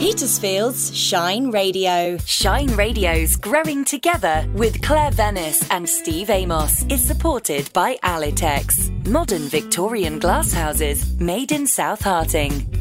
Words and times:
Petersfield's 0.00 0.96
Shine 0.96 1.50
Radio. 1.50 2.16
Shine 2.24 2.74
Radio's 2.74 3.36
Growing 3.36 3.84
Together 3.84 4.48
with 4.54 4.80
Claire 4.80 5.10
Venice 5.10 5.70
and 5.70 5.86
Steve 5.86 6.30
Amos 6.30 6.84
is 6.84 7.06
supported 7.06 7.70
by 7.74 7.98
Alitex, 8.02 8.88
modern 9.06 9.42
Victorian 9.42 10.18
glasshouses 10.18 11.20
made 11.20 11.52
in 11.52 11.66
South 11.66 12.00
Harting. 12.00 12.79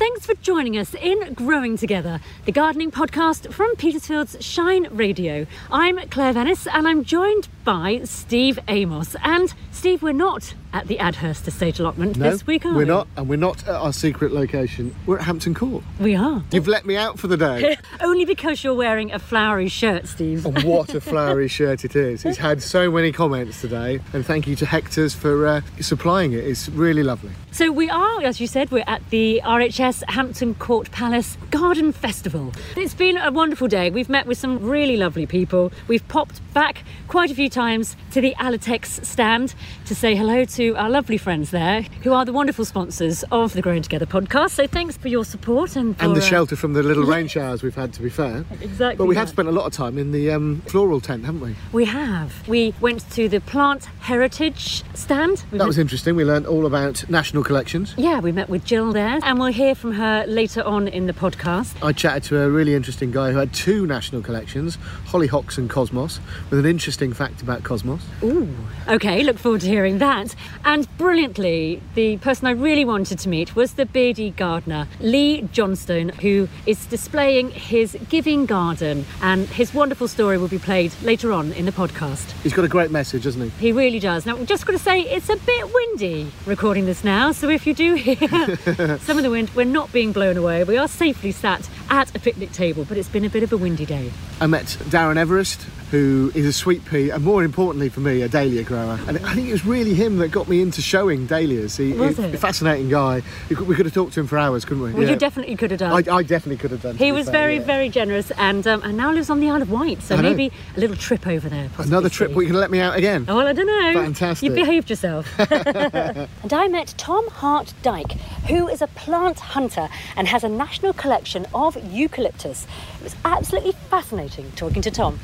Thanks 0.00 0.24
for 0.24 0.32
joining 0.36 0.78
us 0.78 0.94
in 0.94 1.34
Growing 1.34 1.76
Together, 1.76 2.20
the 2.46 2.52
gardening 2.52 2.90
podcast 2.90 3.52
from 3.52 3.76
Petersfield's 3.76 4.42
Shine 4.42 4.88
Radio. 4.90 5.46
I'm 5.70 5.98
Claire 6.08 6.32
Venice 6.32 6.66
and 6.66 6.88
I'm 6.88 7.04
joined 7.04 7.48
by 7.64 8.00
Steve 8.04 8.58
Amos. 8.66 9.14
And 9.22 9.52
Steve, 9.72 10.02
we're 10.02 10.12
not 10.12 10.54
at 10.72 10.86
the 10.86 10.96
Adhurst 10.98 11.46
Estate 11.48 11.80
allotment 11.80 12.16
No, 12.16 12.30
this 12.30 12.46
week, 12.46 12.64
are 12.64 12.70
we're 12.72 12.78
we? 12.78 12.84
not, 12.84 13.08
and 13.16 13.28
we're 13.28 13.36
not 13.36 13.62
at 13.68 13.74
our 13.74 13.92
secret 13.92 14.32
location. 14.32 14.94
We're 15.04 15.18
at 15.18 15.24
Hampton 15.24 15.52
Court. 15.52 15.82
We 15.98 16.14
are. 16.14 16.42
You've 16.52 16.68
let 16.68 16.86
me 16.86 16.96
out 16.96 17.18
for 17.18 17.26
the 17.26 17.36
day. 17.36 17.76
Only 18.00 18.24
because 18.24 18.62
you're 18.62 18.74
wearing 18.74 19.12
a 19.12 19.18
flowery 19.18 19.68
shirt, 19.68 20.06
Steve. 20.06 20.46
and 20.46 20.62
what 20.62 20.94
a 20.94 21.00
flowery 21.00 21.48
shirt 21.48 21.84
it 21.84 21.96
is. 21.96 22.24
It's 22.24 22.38
had 22.38 22.62
so 22.62 22.90
many 22.90 23.10
comments 23.10 23.60
today, 23.60 24.00
and 24.12 24.24
thank 24.24 24.46
you 24.46 24.54
to 24.56 24.64
Hector's 24.66 25.12
for 25.12 25.46
uh, 25.46 25.60
supplying 25.80 26.32
it. 26.32 26.44
It's 26.46 26.68
really 26.68 27.02
lovely. 27.02 27.32
So 27.50 27.72
we 27.72 27.90
are, 27.90 28.22
as 28.22 28.40
you 28.40 28.46
said, 28.46 28.70
we're 28.70 28.84
at 28.86 29.02
the 29.10 29.40
RHS 29.44 29.89
Hampton 30.08 30.54
Court 30.54 30.90
Palace 30.92 31.36
Garden 31.50 31.90
Festival. 31.92 32.52
It's 32.76 32.94
been 32.94 33.16
a 33.16 33.32
wonderful 33.32 33.66
day. 33.66 33.90
We've 33.90 34.08
met 34.08 34.26
with 34.26 34.38
some 34.38 34.62
really 34.62 34.96
lovely 34.96 35.26
people. 35.26 35.72
We've 35.88 36.06
popped 36.06 36.40
back 36.54 36.84
quite 37.08 37.30
a 37.30 37.34
few 37.34 37.48
times 37.48 37.96
to 38.12 38.20
the 38.20 38.34
Alitex 38.36 39.04
stand 39.04 39.54
to 39.86 39.94
say 39.94 40.14
hello 40.14 40.44
to 40.44 40.76
our 40.76 40.88
lovely 40.88 41.18
friends 41.18 41.50
there, 41.50 41.82
who 42.02 42.12
are 42.12 42.24
the 42.24 42.32
wonderful 42.32 42.64
sponsors 42.64 43.24
of 43.32 43.52
the 43.52 43.62
Growing 43.62 43.82
Together 43.82 44.06
podcast. 44.06 44.50
So 44.50 44.66
thanks 44.68 44.96
for 44.96 45.08
your 45.08 45.24
support 45.24 45.74
and 45.74 45.98
for, 45.98 46.04
And 46.04 46.14
the 46.14 46.20
uh, 46.20 46.24
shelter 46.24 46.54
from 46.54 46.74
the 46.74 46.82
little 46.84 47.04
rain 47.14 47.26
showers 47.26 47.62
we've 47.62 47.74
had, 47.74 47.92
to 47.94 48.02
be 48.02 48.10
fair. 48.10 48.44
Exactly 48.60 48.96
But 48.96 49.06
we 49.06 49.16
have 49.16 49.28
spent 49.28 49.48
a 49.48 49.52
lot 49.52 49.66
of 49.66 49.72
time 49.72 49.98
in 49.98 50.12
the 50.12 50.30
um, 50.30 50.62
floral 50.66 51.00
tent, 51.00 51.24
haven't 51.24 51.40
we? 51.40 51.56
We 51.72 51.86
have. 51.86 52.46
We 52.46 52.74
went 52.80 53.10
to 53.10 53.28
the 53.28 53.40
Plant 53.40 53.86
Heritage 54.00 54.84
stand. 54.94 55.42
We 55.50 55.58
That 55.58 55.66
was 55.66 55.78
interesting. 55.78 56.14
We 56.14 56.24
learned 56.24 56.46
all 56.46 56.64
about 56.66 57.08
national 57.10 57.42
collections. 57.42 57.94
yeah, 57.96 58.20
we 58.20 58.30
met 58.30 58.48
with 58.48 58.64
Gill 58.64 58.92
there, 58.92 59.18
and 59.22 59.38
we'll 59.38 59.52
hear 59.52 59.74
from 59.80 59.92
her 59.92 60.26
later 60.26 60.62
on 60.62 60.86
in 60.86 61.06
the 61.06 61.12
podcast. 61.12 61.74
I 61.82 61.92
chatted 61.92 62.24
to 62.24 62.40
a 62.42 62.50
really 62.50 62.74
interesting 62.74 63.10
guy 63.10 63.32
who 63.32 63.38
had 63.38 63.52
two 63.54 63.86
national 63.86 64.20
collections, 64.20 64.76
Hollyhocks 65.06 65.56
and 65.56 65.70
Cosmos, 65.70 66.20
with 66.50 66.58
an 66.58 66.66
interesting 66.66 67.12
fact 67.14 67.40
about 67.40 67.64
Cosmos. 67.64 68.02
Ooh. 68.22 68.54
Okay, 68.88 69.22
look 69.22 69.38
forward 69.38 69.62
to 69.62 69.66
hearing 69.68 69.98
that. 69.98 70.34
And 70.64 70.86
brilliantly, 70.98 71.80
the 71.94 72.18
person 72.18 72.46
I 72.46 72.50
really 72.50 72.84
wanted 72.84 73.18
to 73.20 73.28
meet 73.28 73.56
was 73.56 73.74
the 73.74 73.86
beardy 73.86 74.30
gardener, 74.30 74.86
Leigh 75.00 75.42
Johnston, 75.52 76.10
who 76.10 76.48
is 76.66 76.84
displaying 76.86 77.50
his 77.50 77.96
giving 78.10 78.44
garden. 78.44 79.06
And 79.22 79.46
his 79.48 79.72
wonderful 79.72 80.08
story 80.08 80.36
will 80.36 80.48
be 80.48 80.58
played 80.58 80.92
later 81.02 81.32
on 81.32 81.52
in 81.52 81.64
the 81.64 81.72
podcast. 81.72 82.30
He's 82.42 82.52
got 82.52 82.66
a 82.66 82.68
great 82.68 82.90
message, 82.90 83.24
hasn't 83.24 83.50
he? 83.52 83.68
He 83.68 83.72
really 83.72 83.98
does. 83.98 84.26
Now, 84.26 84.36
I'm 84.36 84.46
just 84.46 84.66
going 84.66 84.76
to 84.76 84.84
say 84.84 85.00
it's 85.00 85.30
a 85.30 85.36
bit 85.36 85.72
windy 85.72 86.30
recording 86.44 86.84
this 86.84 87.02
now, 87.02 87.32
so 87.32 87.48
if 87.48 87.66
you 87.66 87.72
do 87.72 87.94
hear 87.94 88.16
some 88.98 89.16
of 89.16 89.22
the 89.22 89.30
wind, 89.30 89.50
we're 89.54 89.69
not 89.72 89.92
being 89.92 90.12
blown 90.12 90.36
away. 90.36 90.64
We 90.64 90.76
are 90.76 90.88
safely 90.88 91.32
sat 91.32 91.68
at 91.88 92.14
a 92.14 92.18
picnic 92.18 92.52
table, 92.52 92.84
but 92.84 92.98
it's 92.98 93.08
been 93.08 93.24
a 93.24 93.30
bit 93.30 93.42
of 93.42 93.52
a 93.52 93.56
windy 93.56 93.86
day. 93.86 94.12
I 94.40 94.46
met 94.46 94.66
Darren 94.90 95.16
Everest, 95.16 95.66
who 95.90 96.30
is 96.34 96.46
a 96.46 96.52
sweet 96.52 96.84
pea, 96.84 97.10
and 97.10 97.24
more 97.24 97.42
importantly 97.42 97.88
for 97.88 98.00
me, 98.00 98.22
a 98.22 98.28
dahlia 98.28 98.62
grower. 98.62 98.98
And 99.08 99.18
I 99.18 99.34
think 99.34 99.48
it 99.48 99.52
was 99.52 99.66
really 99.66 99.94
him 99.94 100.18
that 100.18 100.28
got 100.28 100.48
me 100.48 100.62
into 100.62 100.80
showing 100.80 101.26
dahlias. 101.26 101.76
He, 101.76 101.92
Was 101.92 102.16
he's 102.16 102.26
it? 102.26 102.34
a 102.34 102.38
fascinating 102.38 102.88
guy. 102.88 103.22
We 103.48 103.56
could, 103.56 103.66
we 103.66 103.74
could 103.74 103.86
have 103.86 103.94
talked 103.94 104.14
to 104.14 104.20
him 104.20 104.28
for 104.28 104.38
hours, 104.38 104.64
couldn't 104.64 104.82
we? 104.82 104.92
Well, 104.92 105.08
you 105.08 105.16
definitely 105.16 105.56
could 105.56 105.72
have 105.72 105.80
done. 105.80 105.92
I, 105.92 106.16
I 106.16 106.22
definitely 106.22 106.58
could 106.58 106.70
have 106.70 106.82
done. 106.82 106.96
He 106.96 107.10
was 107.10 107.26
fair, 107.26 107.32
very, 107.32 107.56
yeah. 107.56 107.64
very 107.64 107.88
generous 107.88 108.30
and 108.32 108.66
um, 108.66 108.82
and 108.82 108.96
now 108.96 109.10
lives 109.12 109.30
on 109.30 109.40
the 109.40 109.50
Isle 109.50 109.62
of 109.62 109.70
Wight. 109.70 110.02
So 110.02 110.16
maybe 110.16 110.52
a 110.76 110.80
little 110.80 110.96
trip 110.96 111.26
over 111.26 111.48
there. 111.48 111.68
possibly, 111.70 111.88
Another 111.88 112.08
trip. 112.08 112.30
Well, 112.30 112.42
you 112.42 112.48
can 112.48 112.60
let 112.60 112.70
me 112.70 112.80
out 112.80 112.96
again. 112.96 113.24
Oh, 113.28 113.36
well, 113.36 113.48
I 113.48 113.52
don't 113.52 113.66
know. 113.66 114.02
Fantastic. 114.02 114.48
You 114.48 114.54
behaved 114.54 114.90
yourself. 114.90 115.28
and 115.50 116.52
I 116.52 116.68
met 116.68 116.94
Tom 116.98 117.26
Hart 117.28 117.74
Dyke, 117.82 118.12
who 118.48 118.68
is 118.68 118.80
a 118.80 118.86
plant 118.88 119.40
hunter 119.40 119.88
and 120.16 120.28
has 120.28 120.44
a 120.44 120.48
national 120.48 120.92
collection 120.92 121.46
of 121.52 121.76
eucalyptus. 121.92 122.66
It 123.00 123.04
was 123.04 123.16
absolutely 123.24 123.72
fascinating 123.90 124.52
talking 124.52 124.82
to 124.82 124.90
Tom. 124.90 125.18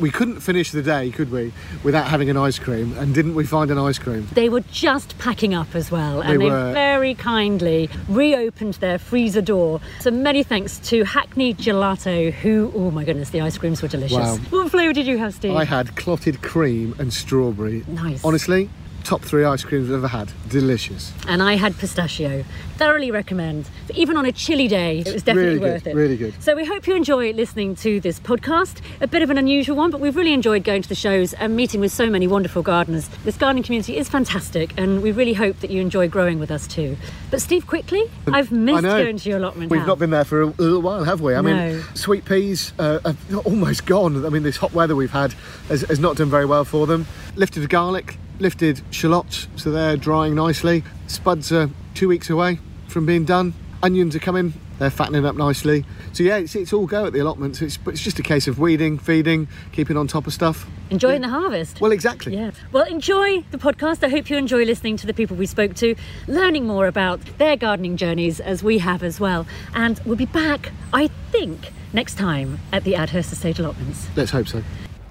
We 0.00 0.10
couldn't 0.10 0.40
finish 0.40 0.70
the 0.72 0.82
day, 0.82 1.10
could 1.10 1.30
we, 1.30 1.52
without 1.82 2.06
having 2.06 2.28
an 2.30 2.36
ice 2.36 2.58
cream? 2.58 2.96
And 2.98 3.14
didn't 3.14 3.34
we 3.34 3.44
find 3.44 3.70
an 3.70 3.78
ice 3.78 3.98
cream? 3.98 4.26
They 4.32 4.48
were 4.48 4.60
just 4.72 5.16
packing 5.18 5.54
up 5.54 5.74
as 5.74 5.90
well, 5.90 6.20
and 6.20 6.40
They 6.40 6.48
they 6.48 6.72
very 6.72 7.14
kindly 7.14 7.88
reopened 8.08 8.74
their 8.74 8.98
freezer 8.98 9.42
door. 9.42 9.80
So 10.00 10.10
many 10.10 10.42
thanks 10.42 10.78
to 10.90 11.04
Hackney 11.04 11.54
Gelato, 11.54 12.32
who, 12.32 12.72
oh 12.74 12.90
my 12.90 13.04
goodness, 13.04 13.30
the 13.30 13.40
ice 13.40 13.56
creams 13.56 13.82
were 13.82 13.88
delicious. 13.88 14.18
Wow. 14.18 14.36
What 14.50 14.70
flavour 14.70 14.92
did 14.92 15.06
you 15.06 15.18
have, 15.18 15.34
Steve? 15.34 15.54
I 15.54 15.64
had 15.64 15.96
clotted 15.96 16.42
cream 16.42 16.94
and 16.98 17.12
strawberry. 17.12 17.84
Nice. 17.86 18.24
Honestly, 18.24 18.70
top 19.04 19.20
three 19.22 19.44
ice 19.44 19.62
creams 19.64 19.88
I've 19.90 19.96
ever 19.96 20.08
had. 20.08 20.32
Delicious. 20.48 21.12
and 21.28 21.42
I 21.42 21.54
had 21.56 21.76
pistachio. 21.78 22.44
Thoroughly 22.76 23.10
recommend. 23.10 23.68
Even 23.94 24.16
on 24.16 24.24
a 24.26 24.32
chilly 24.32 24.66
day, 24.66 24.98
it 25.00 25.12
was 25.12 25.22
definitely 25.22 25.50
Really 25.50 25.60
good, 25.60 25.72
worth 25.72 25.86
it. 25.86 25.94
really 25.94 26.16
good. 26.16 26.42
So 26.42 26.56
we 26.56 26.64
hope 26.64 26.86
you 26.86 26.96
enjoy 26.96 27.32
listening 27.32 27.76
to 27.76 28.00
this 28.00 28.18
podcast. 28.18 28.80
A 29.00 29.06
bit 29.06 29.22
of 29.22 29.30
an 29.30 29.38
unusual 29.38 29.76
one, 29.76 29.90
but 29.90 30.00
we've 30.00 30.16
really 30.16 30.32
enjoyed 30.32 30.64
going 30.64 30.82
to 30.82 30.88
the 30.88 30.94
shows 30.94 31.34
and 31.34 31.54
meeting 31.54 31.80
with 31.80 31.92
so 31.92 32.08
many 32.10 32.26
wonderful 32.26 32.62
gardeners. 32.62 33.08
This 33.24 33.36
gardening 33.36 33.62
community 33.62 33.96
is 33.96 34.08
fantastic, 34.08 34.72
and 34.76 35.02
we 35.02 35.12
really 35.12 35.34
hope 35.34 35.60
that 35.60 35.70
you 35.70 35.80
enjoy 35.80 36.08
growing 36.08 36.38
with 36.40 36.50
us 36.50 36.66
too. 36.66 36.96
But 37.30 37.40
Steve, 37.42 37.66
quickly, 37.66 38.02
I've 38.26 38.50
missed 38.50 38.82
going 38.82 39.18
to 39.18 39.28
your 39.28 39.38
allotment. 39.38 39.70
We've 39.70 39.80
now. 39.80 39.86
not 39.86 39.98
been 39.98 40.10
there 40.10 40.24
for 40.24 40.42
a 40.42 40.46
little 40.46 40.82
while, 40.82 41.04
have 41.04 41.20
we? 41.20 41.34
I 41.34 41.40
No. 41.42 41.54
mean, 41.74 41.82
sweet 41.94 42.24
peas 42.24 42.72
uh, 42.78 42.98
are 43.04 43.14
almost 43.44 43.86
gone. 43.86 44.24
I 44.24 44.30
mean, 44.30 44.42
this 44.42 44.56
hot 44.56 44.72
weather 44.72 44.96
we've 44.96 45.10
had 45.10 45.32
has, 45.68 45.82
has 45.82 46.00
not 46.00 46.16
done 46.16 46.30
very 46.30 46.46
well 46.46 46.64
for 46.64 46.86
them. 46.86 47.06
Lifted 47.36 47.68
garlic, 47.68 48.18
lifted 48.38 48.80
shallots, 48.90 49.48
so 49.56 49.70
they're 49.70 49.96
drying 49.96 50.34
nicely. 50.34 50.84
Spuds 51.06 51.52
are 51.52 51.70
two 51.94 52.08
weeks 52.08 52.30
away 52.30 52.58
from 52.88 53.06
being 53.06 53.24
done. 53.24 53.54
Onions 53.82 54.16
are 54.16 54.20
coming, 54.20 54.54
they're 54.78 54.90
fattening 54.90 55.24
up 55.26 55.36
nicely. 55.36 55.84
So 56.12 56.22
yeah, 56.22 56.36
it's, 56.36 56.54
it's 56.54 56.72
all 56.72 56.86
go 56.86 57.06
at 57.06 57.12
the 57.12 57.20
allotments. 57.20 57.60
It's, 57.60 57.78
it's 57.86 58.00
just 58.00 58.18
a 58.18 58.22
case 58.22 58.48
of 58.48 58.58
weeding, 58.58 58.98
feeding, 58.98 59.48
keeping 59.72 59.96
on 59.96 60.06
top 60.06 60.26
of 60.26 60.32
stuff. 60.32 60.66
Enjoying 60.90 61.22
the 61.22 61.28
harvest. 61.28 61.80
Well, 61.80 61.92
exactly. 61.92 62.34
Yeah. 62.34 62.52
Well, 62.72 62.84
enjoy 62.84 63.42
the 63.50 63.58
podcast. 63.58 64.04
I 64.04 64.08
hope 64.08 64.30
you 64.30 64.36
enjoy 64.36 64.64
listening 64.64 64.96
to 64.98 65.06
the 65.06 65.14
people 65.14 65.36
we 65.36 65.46
spoke 65.46 65.74
to, 65.76 65.94
learning 66.26 66.66
more 66.66 66.86
about 66.86 67.20
their 67.38 67.56
gardening 67.56 67.96
journeys 67.96 68.40
as 68.40 68.62
we 68.62 68.78
have 68.78 69.02
as 69.02 69.18
well. 69.20 69.46
And 69.74 70.00
we'll 70.04 70.16
be 70.16 70.26
back, 70.26 70.72
I 70.92 71.08
think, 71.30 71.72
next 71.92 72.16
time 72.16 72.58
at 72.72 72.84
the 72.84 72.94
Adhurst 72.94 73.32
Estate 73.32 73.58
allotments. 73.58 74.08
Let's 74.16 74.30
hope 74.30 74.48
so. 74.48 74.62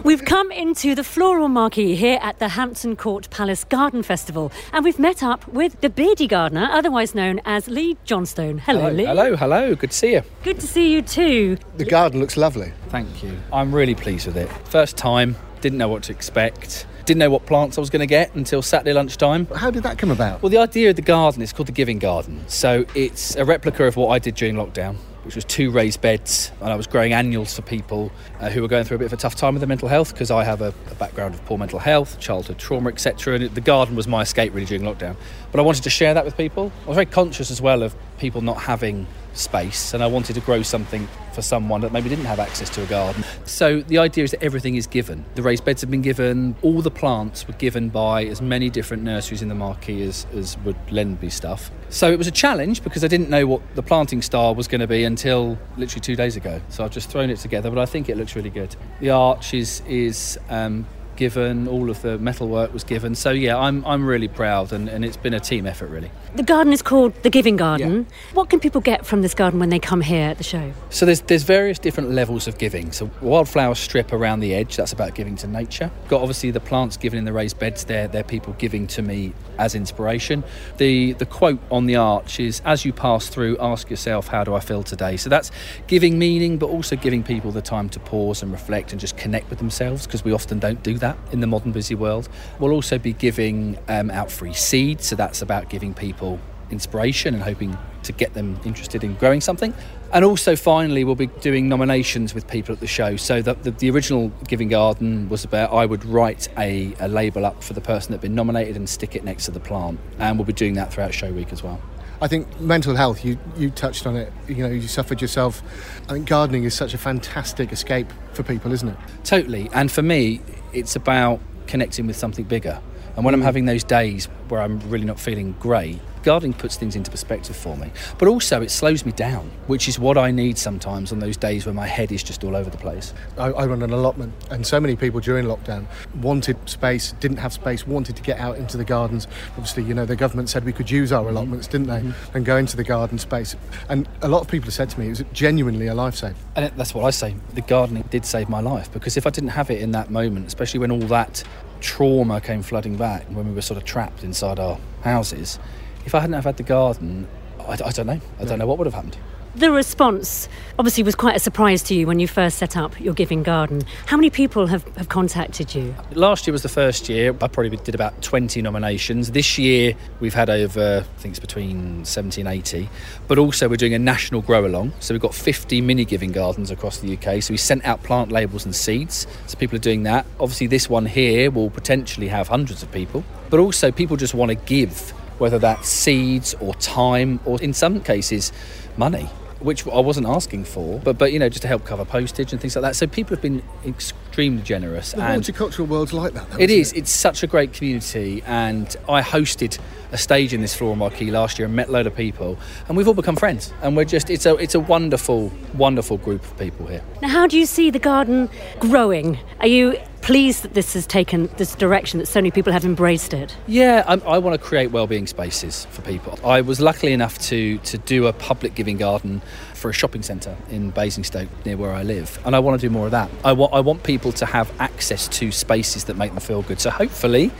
We've 0.03 0.25
come 0.25 0.51
into 0.51 0.95
the 0.95 1.03
floral 1.05 1.47
marquee 1.47 1.95
here 1.95 2.19
at 2.21 2.37
the 2.37 2.49
Hampton 2.49 2.97
Court 2.97 3.29
Palace 3.29 3.63
Garden 3.63 4.03
Festival, 4.03 4.51
and 4.73 4.83
we've 4.83 4.99
met 4.99 5.23
up 5.23 5.47
with 5.47 5.79
the 5.79 5.89
beardy 5.89 6.27
gardener, 6.27 6.67
otherwise 6.69 7.15
known 7.15 7.39
as 7.45 7.69
Leigh 7.69 7.95
Johnston. 8.03 8.57
Hello, 8.57 8.89
Leigh. 8.89 9.05
hello, 9.05 9.37
hello. 9.37 9.75
Good 9.75 9.91
to 9.91 9.97
see 9.97 10.11
you. 10.11 10.23
Good 10.43 10.59
to 10.59 10.67
see 10.67 10.91
you 10.91 11.03
too. 11.03 11.57
The 11.77 11.85
garden 11.85 12.19
looks 12.19 12.35
lovely. 12.35 12.73
Thank 12.89 13.23
you. 13.23 13.39
I'm 13.53 13.73
really 13.73 13.95
pleased 13.95 14.27
with 14.27 14.35
it. 14.35 14.49
First 14.65 14.97
time, 14.97 15.37
didn't 15.61 15.77
know 15.77 15.87
what 15.87 16.03
to 16.03 16.11
expect. 16.11 16.85
Didn't 17.05 17.19
know 17.19 17.29
what 17.29 17.45
plants 17.45 17.77
I 17.77 17.81
was 17.81 17.89
going 17.89 18.01
to 18.01 18.05
get 18.05 18.35
until 18.35 18.61
Saturday 18.61 18.91
lunchtime. 18.91 19.45
How 19.55 19.71
did 19.71 19.83
that 19.83 19.97
come 19.97 20.11
about? 20.11 20.41
Well, 20.41 20.49
the 20.49 20.57
idea 20.57 20.89
of 20.89 20.97
the 20.97 21.01
garden 21.01 21.41
is 21.41 21.53
called 21.53 21.69
the 21.69 21.73
Giving 21.73 21.99
Garden. 21.99 22.43
So 22.47 22.85
it's 22.93 23.37
a 23.37 23.45
replica 23.45 23.85
of 23.85 23.95
what 23.95 24.09
I 24.09 24.19
did 24.19 24.35
during 24.35 24.55
lockdown, 24.55 24.97
which 25.23 25.35
was 25.35 25.45
two 25.45 25.72
raised 25.72 26.01
beds, 26.01 26.51
and 26.61 26.72
I 26.72 26.75
was 26.75 26.88
growing 26.88 27.13
annuals 27.13 27.53
for 27.53 27.61
people 27.61 28.11
uh, 28.39 28.50
who 28.50 28.61
were 28.61 28.67
going 28.67 28.84
through 28.84 28.95
a 28.95 29.00
bit 29.00 29.06
of 29.06 29.13
a 29.13 29.17
tough 29.17 29.35
time 29.35 29.53
with 29.53 29.61
their 29.61 29.67
mental 29.67 29.88
health 29.88 30.13
because 30.13 30.31
I 30.31 30.44
have 30.44 30.61
a, 30.61 30.73
a 30.91 30.95
background 30.95 31.34
of 31.34 31.44
poor 31.45 31.57
mental 31.57 31.79
health, 31.79 32.19
childhood 32.19 32.57
trauma, 32.57 32.89
etc. 32.89 33.35
And 33.35 33.56
the 33.56 33.62
garden 33.62 33.95
was 33.95 34.07
my 34.07 34.22
escape 34.22 34.53
really 34.53 34.66
during 34.66 34.83
lockdown. 34.83 35.16
But 35.51 35.59
I 35.59 35.63
wanted 35.63 35.83
to 35.83 35.89
share 35.89 36.13
that 36.13 36.25
with 36.25 36.35
people. 36.35 36.72
I 36.85 36.88
was 36.88 36.95
very 36.95 37.06
conscious 37.06 37.51
as 37.51 37.62
well 37.62 37.83
of 37.83 37.95
people 38.18 38.42
not 38.42 38.57
having 38.57 39.07
space, 39.33 39.94
and 39.94 40.03
I 40.03 40.07
wanted 40.07 40.33
to 40.33 40.41
grow 40.41 40.62
something 40.62 41.07
for 41.33 41.41
someone 41.41 41.81
that 41.81 41.91
maybe 41.91 42.09
didn't 42.09 42.25
have 42.25 42.39
access 42.39 42.69
to 42.71 42.83
a 42.83 42.85
garden. 42.85 43.24
So 43.45 43.81
the 43.81 43.97
idea 43.97 44.24
is 44.24 44.31
that 44.31 44.44
everything 44.44 44.75
is 44.75 44.88
given. 44.88 45.25
The 45.35 45.41
raised 45.41 45.65
beds 45.65 45.81
have 45.81 45.89
been 45.89 46.01
given, 46.01 46.56
all 46.62 46.81
the 46.81 46.91
plants 46.91 47.47
were 47.47 47.56
given 47.56 47.89
by 47.89 48.25
as 48.25 48.41
many 48.41 48.69
different 48.69 49.03
nurseries 49.03 49.41
in 49.41 49.50
the 49.50 49.56
marquee 49.56 50.03
as, 50.03 50.27
as 50.35 50.57
would 50.59 50.75
lend 50.91 51.21
me 51.21 51.30
stuff. 51.30 51.71
So 51.89 52.12
it 52.12 52.18
was 52.18 52.27
a 52.27 52.31
challenge 52.31 52.83
because 52.83 53.03
I 53.03 53.07
didn't 53.07 53.30
know 53.30 53.45
what 53.45 53.62
the 53.75 53.83
planting 53.83 54.21
style 54.21 54.56
was 54.56 54.68
going 54.68 54.81
to 54.81 54.88
be 54.88 55.03
until 55.03 55.57
literally 55.77 56.01
two 56.01 56.15
days 56.15 56.35
ago. 56.35 56.62
So 56.69 56.83
I've 56.83 56.91
just 56.91 57.09
thrown 57.09 57.30
it 57.30 57.38
together, 57.38 57.69
but 57.69 57.80
I 57.80 57.85
think 57.85 58.09
it 58.09 58.18
looks 58.18 58.35
really 58.35 58.50
good. 58.50 58.75
The 59.00 59.09
arch 59.09 59.53
is, 59.53 59.81
is 59.88 60.39
um, 60.50 60.88
given, 61.15 61.68
all 61.68 61.89
of 61.89 62.01
the 62.01 62.18
metalwork 62.18 62.74
was 62.74 62.83
given. 62.83 63.15
So 63.15 63.31
yeah, 63.31 63.57
I'm 63.57 63.86
I'm 63.86 64.06
really 64.06 64.27
proud, 64.27 64.74
and, 64.74 64.89
and 64.89 65.04
it's 65.06 65.18
been 65.18 65.33
a 65.33 65.39
team 65.39 65.65
effort 65.65 65.88
really. 65.88 66.12
The 66.36 66.44
garden 66.44 66.74
is 66.74 66.81
called 66.81 67.13
the 67.21 67.30
Giving 67.30 67.57
Garden. 67.57 68.07
What 68.33 68.50
can 68.50 68.60
people 68.60 68.81
get 68.81 69.06
from 69.06 69.21
this 69.21 69.36
garden 69.36 69.60
when 69.60 69.69
they 69.69 69.80
come 69.80 70.01
here 70.01 70.30
at 70.30 70.38
the 70.38 70.44
show? 70.44 70.74
So 70.89 71.06
there's 71.06 71.21
there's 71.21 71.44
various 71.44 71.77
different 71.77 72.12
levels 72.12 72.48
of 72.48 72.57
giving. 72.57 72.92
So 72.92 73.12
wildflower 73.21 73.75
strip 73.75 74.12
around 74.12 74.39
the 74.39 74.54
edge, 74.56 74.75
that's 74.75 74.94
about 74.94 75.13
giving 75.13 75.36
to 75.38 75.48
nature. 75.48 75.92
Got 76.07 76.21
obviously 76.21 76.51
the 76.51 76.60
plants 76.60 76.98
given 76.98 77.19
in 77.19 77.25
the 77.25 77.33
raised 77.33 77.59
beds 77.59 77.86
there, 77.86 78.07
they're 78.07 78.24
people 78.24 78.54
giving 78.54 78.88
to 78.88 79.01
me 79.01 79.33
as 79.59 79.75
inspiration. 79.75 80.44
The 80.77 81.13
the 81.13 81.25
quote 81.25 81.59
on 81.69 81.86
the 81.86 81.98
arch 81.98 82.39
is 82.39 82.62
as 82.66 82.86
you 82.86 82.94
pass 82.94 83.27
through, 83.27 83.57
ask 83.59 83.89
yourself, 83.89 84.27
how 84.27 84.44
do 84.44 84.56
I 84.56 84.59
feel 84.59 84.83
today? 84.83 85.18
So 85.18 85.30
that's 85.30 85.51
giving 85.88 86.18
meaning, 86.18 86.57
but 86.57 86.69
also 86.69 86.95
giving 86.95 87.24
people 87.24 87.51
the 87.51 87.62
time 87.62 87.89
to 87.89 88.00
pause 88.00 88.42
and 88.42 88.51
reflect 88.51 88.92
and 88.92 89.00
just 89.00 89.18
connect 89.18 89.50
with 89.50 89.59
themselves 89.59 90.07
because 90.07 90.24
we 90.24 90.31
often 90.31 90.57
don't 90.59 90.81
do 90.81 90.98
that 90.98 91.02
in 91.31 91.39
the 91.41 91.47
modern 91.47 91.71
busy 91.71 91.95
world. 91.95 92.29
We'll 92.59 92.71
also 92.71 92.97
be 92.97 93.13
giving 93.13 93.77
um, 93.88 94.09
out 94.09 94.31
free 94.31 94.53
seeds, 94.53 95.07
so 95.07 95.15
that's 95.15 95.41
about 95.41 95.69
giving 95.69 95.94
people 95.94 96.39
inspiration 96.71 97.33
and 97.33 97.44
hoping 97.44 97.77
to 98.03 98.11
get 98.11 98.33
them 98.33 98.59
interested 98.65 99.03
in 99.03 99.15
growing 99.15 99.41
something. 99.41 99.73
And 100.11 100.23
also, 100.23 100.55
finally, 100.55 101.03
we'll 101.03 101.15
be 101.15 101.27
doing 101.27 101.67
nominations 101.67 102.35
with 102.35 102.47
people 102.47 102.73
at 102.73 102.79
the 102.79 102.88
show. 102.88 103.15
So, 103.15 103.41
the, 103.41 103.55
the, 103.55 103.71
the 103.71 103.89
original 103.89 104.31
Giving 104.47 104.67
Garden 104.67 105.27
was 105.29 105.44
about 105.44 105.73
I 105.73 105.85
would 105.85 106.05
write 106.05 106.50
a, 106.57 106.94
a 107.00 107.07
label 107.07 107.45
up 107.45 107.63
for 107.63 107.73
the 107.73 107.81
person 107.81 108.11
that 108.11 108.17
had 108.17 108.21
been 108.21 108.35
nominated 108.35 108.75
and 108.75 108.88
stick 108.88 109.15
it 109.15 109.23
next 109.23 109.45
to 109.45 109.51
the 109.51 109.59
plant. 109.59 109.99
And 110.19 110.38
we'll 110.38 110.45
be 110.45 110.53
doing 110.53 110.75
that 110.75 110.94
throughout 110.94 111.13
show 111.13 111.31
week 111.31 111.51
as 111.51 111.63
well. 111.63 111.81
I 112.23 112.29
think 112.29 112.61
mental 112.61 112.95
health, 112.95 113.25
you, 113.25 113.37
you 113.57 113.69
touched 113.69 114.07
on 114.07 114.15
it, 114.15 114.31
you 114.47 114.55
know, 114.55 114.69
you 114.69 114.87
suffered 114.87 115.21
yourself. 115.21 115.61
I 116.07 116.13
think 116.13 116.29
gardening 116.29 116.63
is 116.63 116.73
such 116.73 116.93
a 116.93 116.97
fantastic 116.97 117.73
escape 117.73 118.07
for 118.31 118.43
people, 118.43 118.71
isn't 118.71 118.87
it? 118.87 118.95
Totally. 119.25 119.69
And 119.73 119.91
for 119.91 120.01
me, 120.01 120.39
it's 120.71 120.95
about 120.95 121.41
connecting 121.67 122.07
with 122.07 122.15
something 122.15 122.45
bigger. 122.45 122.79
And 123.15 123.24
when 123.24 123.33
I'm 123.33 123.42
having 123.42 123.65
those 123.65 123.83
days 123.83 124.25
where 124.50 124.62
I'm 124.62 124.80
really 124.89 125.06
not 125.06 125.19
feeling 125.19 125.56
great, 125.60 126.00
gardening 126.24 126.54
puts 126.54 126.77
things 126.77 126.95
into 126.95 127.12
perspective 127.12 127.56
for 127.56 127.77
me. 127.77 127.92
But 128.18 128.27
also, 128.27 128.62
it 128.62 128.71
slows 128.71 129.06
me 129.06 129.12
down, 129.12 129.51
which 129.68 129.88
is 129.88 130.00
what 130.00 130.18
I 130.18 130.31
need 130.31 130.57
sometimes 130.57 131.12
on 131.12 131.19
those 131.19 131.38
days 131.38 131.65
where 131.65 131.75
my 131.75 131.86
head 131.86 132.12
is 132.12 132.24
just 132.24 132.44
all 132.44 132.56
over 132.56 132.69
the 132.69 132.77
place. 132.77 133.13
I, 133.38 133.48
I 133.48 133.65
run 133.65 133.83
an 133.83 133.92
allotment, 133.92 134.33
and 134.50 134.65
so 134.65 134.80
many 134.80 134.95
people 134.95 135.19
during 135.19 135.45
lockdown 135.45 135.86
wanted 136.15 136.57
space, 136.68 137.12
didn't 137.19 137.38
have 137.38 137.54
space, 137.54 137.86
wanted 137.86 138.15
to 138.15 138.24
get 138.24 138.39
out 138.39 138.57
into 138.57 138.77
the 138.77 138.86
gardens. 138.86 139.27
Obviously, 139.51 139.83
you 139.83 139.94
know, 139.94 140.06
the 140.06 140.16
government 140.16 140.50
said 140.50 140.66
we 140.66 140.74
could 140.74 140.89
use 140.89 141.12
our 141.12 141.25
mm-hmm. 141.25 141.38
allotments, 141.38 141.68
didn't 141.68 141.88
they, 141.88 142.00
mm-hmm. 142.00 142.38
and 142.38 142.45
go 142.45 142.57
into 142.57 142.77
the 142.77 142.83
garden 142.83 143.19
space. 143.19 143.56
And 143.89 144.07
a 144.21 144.27
lot 144.27 144.42
of 144.42 144.48
people 144.48 144.66
have 144.66 144.74
said 144.74 144.89
to 144.92 145.00
me 145.00 145.07
it 145.07 145.09
was 145.09 145.24
genuinely 145.33 145.88
a 145.88 145.94
lifesaver. 145.94 146.36
And 146.56 146.71
that's 146.77 146.94
what 146.94 147.06
I 147.06 147.09
say. 147.12 147.36
The 147.54 147.62
gardening 147.62 148.04
did 148.09 148.25
save 148.25 148.50
my 148.50 148.62
life 148.62 148.92
because 148.92 149.18
if 149.18 149.27
I 149.27 149.30
didn't 149.30 149.50
have 149.50 149.69
it 149.69 149.81
in 149.81 149.92
that 149.92 150.09
moment, 150.09 150.48
especially 150.48 150.80
when 150.80 150.92
all 150.92 151.00
that 151.00 151.44
trauma 151.83 152.41
came 152.41 152.63
flooding 152.63 152.95
back, 152.95 153.25
when 153.25 153.47
we 153.47 153.53
were 153.53 153.62
sort 153.62 153.77
of 153.77 153.83
trapped 153.83 154.24
inside 154.24 154.57
our 154.57 154.80
houses, 155.03 155.59
if 156.06 156.15
I 156.15 156.21
hadn't 156.21 156.33
have 156.33 156.45
had 156.45 156.57
the 156.57 156.63
garden, 156.63 157.27
I, 157.59 157.74
I 157.74 157.91
don't 157.91 158.07
know. 158.07 158.19
I 158.39 158.45
don't 158.45 158.57
know 158.57 158.65
what 158.65 158.77
would 158.80 158.88
have 158.88 158.94
happened. 158.95 159.18
The 159.55 159.71
response 159.71 160.50
obviously 160.79 161.03
was 161.03 161.13
quite 161.13 161.35
a 161.35 161.39
surprise 161.39 161.83
to 161.83 161.94
you 161.94 162.07
when 162.07 162.19
you 162.19 162.27
first 162.27 162.57
set 162.57 162.75
up 162.75 163.00
your 163.00 163.13
Giving 163.13 163.44
Garden. 163.44 163.83
How 164.07 164.17
many 164.17 164.31
people 164.31 164.65
have, 164.65 164.83
have 164.97 165.09
contacted 165.09 165.75
you? 165.75 165.94
Last 166.13 166.47
year 166.47 166.53
was 166.53 166.63
the 166.63 166.69
first 166.69 167.07
year. 167.07 167.29
I 167.39 167.47
probably 167.47 167.77
did 167.77 167.94
about 167.94 168.19
20 168.23 168.63
nominations. 168.63 169.29
This 169.29 169.59
year 169.59 169.94
we've 170.19 170.33
had 170.33 170.50
over, 170.50 171.05
I 171.05 171.19
think 171.19 171.33
it's 171.33 171.39
between 171.39 172.03
70 172.03 172.41
and 172.41 172.47
80. 172.47 172.89
But 173.27 173.38
also 173.38 173.69
we're 173.69 173.75
doing 173.75 173.94
a 173.94 174.00
national 174.00 174.41
grow 174.41 174.65
along. 174.65 174.91
So 175.00 175.13
we've 175.13 175.21
got 175.21 175.35
50 175.35 175.81
mini 175.81 176.03
giving 176.03 176.31
gardens 176.31 176.71
across 176.71 176.97
the 176.97 177.15
UK. 177.15 177.44
So 177.44 177.53
we 177.53 177.57
sent 177.57 177.85
out 177.85 178.01
plant 178.01 178.31
labels 178.31 178.65
and 178.65 178.75
seeds. 178.75 179.27
So 179.45 179.56
people 179.59 179.75
are 179.75 179.81
doing 179.81 180.01
that. 180.03 180.25
Obviously 180.39 180.65
this 180.65 180.89
one 180.89 181.06
here 181.06 181.51
will 181.51 181.69
potentially 181.69 182.27
have 182.29 182.47
hundreds 182.47 182.81
of 182.81 182.91
people. 182.91 183.23
But 183.51 183.59
also 183.59 183.91
people 183.91 184.17
just 184.17 184.33
want 184.33 184.49
to 184.49 184.56
give, 184.56 185.11
whether 185.38 185.59
that's 185.59 185.89
seeds 185.89 186.56
or 186.56 186.73
time 186.73 187.39
or 187.45 187.61
in 187.61 187.71
some 187.73 188.01
cases 188.01 188.51
money. 188.97 189.29
Which 189.63 189.88
I 189.88 190.00
wasn't 190.00 190.27
asking 190.27 190.65
for, 190.65 191.00
but 191.00 191.18
but 191.18 191.31
you 191.31 191.39
know 191.39 191.48
just 191.48 191.62
to 191.62 191.68
help 191.69 191.86
cover 191.86 192.04
postage 192.04 192.51
and 192.51 192.62
things 192.62 192.75
like 192.75 192.83
that. 192.83 192.95
So 192.95 193.07
people 193.07 193.36
have 193.36 193.42
been 193.42 193.63
extremely 193.86 194.62
generous. 194.62 195.13
The 195.13 195.21
and 195.21 195.33
horticultural 195.36 195.88
world's 195.88 196.12
like 196.12 196.33
that. 196.33 196.50
Though, 196.51 196.57
it 196.60 196.69
is. 196.69 196.92
It's 196.94 197.12
such 197.12 197.44
a 197.44 197.48
great 197.48 197.71
community, 197.71 198.44
and 198.45 198.94
I 199.07 199.21
hosted 199.21 199.80
a 200.13 200.18
stage 200.18 200.54
in 200.54 200.62
this 200.62 200.74
floral 200.75 200.95
marquee 200.95 201.31
last 201.31 201.60
year 201.60 201.65
and 201.65 201.75
met 201.75 201.89
a 201.89 201.92
load 201.92 202.07
of 202.07 202.15
people, 202.15 202.57
and 202.88 202.95
we've 202.95 203.07
all 203.07 203.13
become 203.13 203.36
friends. 203.36 203.74
And 203.81 203.98
we're 203.98 204.06
just 204.06 204.30
it's 204.30 204.45
a 204.45 204.56
it's 204.56 204.75
a 204.75 204.80
wonderful, 204.80 205.51
wonderful 205.74 206.18
group 206.18 206.44
of 206.44 206.57
people 206.57 206.88
here. 206.88 207.04
Now, 207.21 207.30
how 207.30 207.48
do 207.48 207.57
you 207.57 207.65
see 207.65 207.89
the 207.89 208.00
garden 208.00 208.50
growing? 208.80 209.39
Are 209.60 209.68
you 209.68 210.00
pleased 210.21 210.63
that 210.63 210.74
this 210.74 210.94
has 210.94 211.06
taken 211.06 211.50
this 211.57 211.75
direction, 211.75 212.19
that 212.19 212.27
so 212.27 212.39
many 212.39 212.50
people 212.50 212.71
have 212.71 212.86
embraced 212.86 213.33
it? 213.33 213.54
Yeah, 213.68 214.06
I, 214.07 214.13
I 214.19 214.38
want 214.38 214.54
to 214.60 214.68
create 214.68 214.92
well-being 214.92 215.27
spaces 215.27 215.86
for 215.92 216.01
people. 216.04 216.39
I 216.45 216.62
was 216.62 216.80
lucky 216.80 217.12
enough 217.12 217.39
to 217.50 217.80
to 217.80 217.98
do 217.98 218.27
a 218.27 218.33
public 218.33 218.75
giving 218.75 218.98
garden 218.98 219.42
for 219.74 219.89
a 219.89 219.94
shopping 219.94 220.21
centre 220.21 220.56
in 220.69 220.92
Basingstoke 220.92 221.50
near 221.66 221.75
where 221.75 221.92
I 221.92 222.04
live, 222.04 222.39
and 222.45 222.56
I 222.56 222.59
want 222.59 222.80
to 222.80 222.88
do 222.88 222.92
more 222.92 223.06
of 223.06 223.12
that. 223.12 223.30
I 223.44 223.51
want 223.54 223.74
I 223.74 223.80
want 223.80 224.04
people 224.04 224.31
to 224.33 224.45
have 224.45 224.71
access 224.80 225.27
to 225.39 225.51
spaces 225.51 226.04
that 226.06 226.18
make 226.18 226.31
them 226.31 226.39
feel 226.39 226.62
good. 226.62 226.80
So 226.80 226.92
hopefully. 226.92 227.51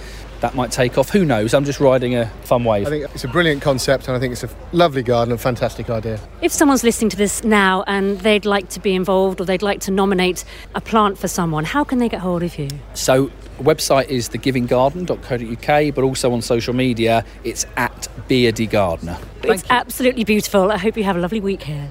That 0.44 0.56
might 0.56 0.74
take 0.74 0.98
off. 0.98 1.10
Who 1.10 1.24
knows? 1.24 1.54
I'm 1.54 1.64
just 1.64 1.80
riding 1.80 2.16
a 2.16 2.26
fun 2.44 2.66
wave. 2.66 2.86
I 2.86 2.90
think 2.90 3.06
it's 3.16 3.24
a 3.24 3.30
brilliant 3.30 3.62
concept, 3.62 4.10
and 4.10 4.18
I 4.18 4.20
think 4.20 4.34
it's 4.34 4.44
a 4.44 4.50
lovely 4.74 5.02
garden 5.02 5.32
and 5.32 5.40
fantastic 5.40 5.90
idea. 5.90 6.20
If 6.42 6.52
someone's 6.52 6.84
listening 6.84 7.12
to 7.12 7.16
this 7.16 7.46
now 7.46 7.86
and 7.88 8.20
they'd 8.20 8.46
like 8.46 8.68
to 8.72 8.82
be 8.82 8.94
involved 8.94 9.40
or 9.40 9.46
they'd 9.46 9.62
like 9.62 9.80
to 9.82 9.92
nominate 9.92 10.44
a 10.76 10.82
plant 10.82 11.18
for 11.18 11.30
someone, 11.30 11.64
how 11.64 11.86
can 11.86 12.00
they 12.00 12.10
get 12.10 12.20
hold 12.20 12.44
of 12.44 12.60
you? 12.60 12.68
So 12.94 13.32
website 13.58 14.10
is 14.10 14.28
thegivinggarden.co.uk, 14.28 15.96
but 15.96 16.04
also 16.04 16.34
on 16.34 16.42
social 16.42 16.74
media, 16.74 17.24
it's 17.46 17.66
at 17.78 18.10
Beardy 18.28 18.68
Gardener. 18.68 19.18
it's 19.44 19.64
absolutely 19.70 20.26
beautiful. 20.26 20.74
I 20.74 20.78
hope 20.78 20.98
you 20.98 21.06
have 21.06 21.16
a 21.16 21.20
lovely 21.22 21.40
week 21.40 21.64
here. 21.64 21.90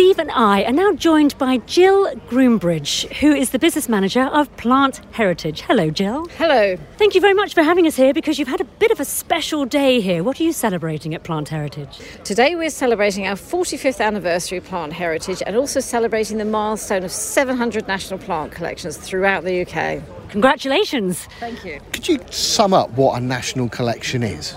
Steve 0.00 0.18
and 0.18 0.30
I 0.30 0.62
are 0.62 0.72
now 0.72 0.94
joined 0.94 1.36
by 1.36 1.58
Gill 1.58 2.10
Groombridge, 2.30 3.06
who 3.16 3.34
is 3.34 3.50
the 3.50 3.58
business 3.58 3.86
manager 3.86 4.22
of 4.22 4.50
Plant 4.56 5.02
Heritage. 5.12 5.60
Hello, 5.60 5.90
Gill. 5.90 6.24
Hello. 6.38 6.74
Thank 6.96 7.14
you 7.14 7.20
very 7.20 7.34
much 7.34 7.52
for 7.52 7.62
having 7.62 7.86
us 7.86 7.96
here 7.96 8.14
because 8.14 8.38
you've 8.38 8.48
had 8.48 8.62
a 8.62 8.64
bit 8.64 8.90
of 8.90 8.98
a 8.98 9.04
special 9.04 9.66
day 9.66 10.00
here. 10.00 10.24
What 10.24 10.40
are 10.40 10.42
you 10.42 10.54
celebrating 10.54 11.14
at 11.14 11.22
Plant 11.22 11.50
Heritage? 11.50 12.00
Today 12.24 12.54
we're 12.54 12.70
celebrating 12.70 13.26
our 13.26 13.34
45th 13.34 14.00
anniversary 14.00 14.56
of 14.56 14.64
Plant 14.64 14.94
Heritage 14.94 15.42
and 15.46 15.54
also 15.54 15.80
celebrating 15.80 16.38
the 16.38 16.46
milestone 16.46 17.04
of 17.04 17.12
700 17.12 17.86
national 17.86 18.20
plant 18.20 18.52
collections 18.52 18.96
throughout 18.96 19.44
the 19.44 19.66
UK. 19.66 20.02
Congratulations. 20.30 21.26
Thank 21.40 21.62
you. 21.62 21.78
Could 21.92 22.08
you 22.08 22.20
sum 22.30 22.72
up 22.72 22.90
what 22.92 23.20
a 23.20 23.20
national 23.22 23.68
collection 23.68 24.22
is? 24.22 24.54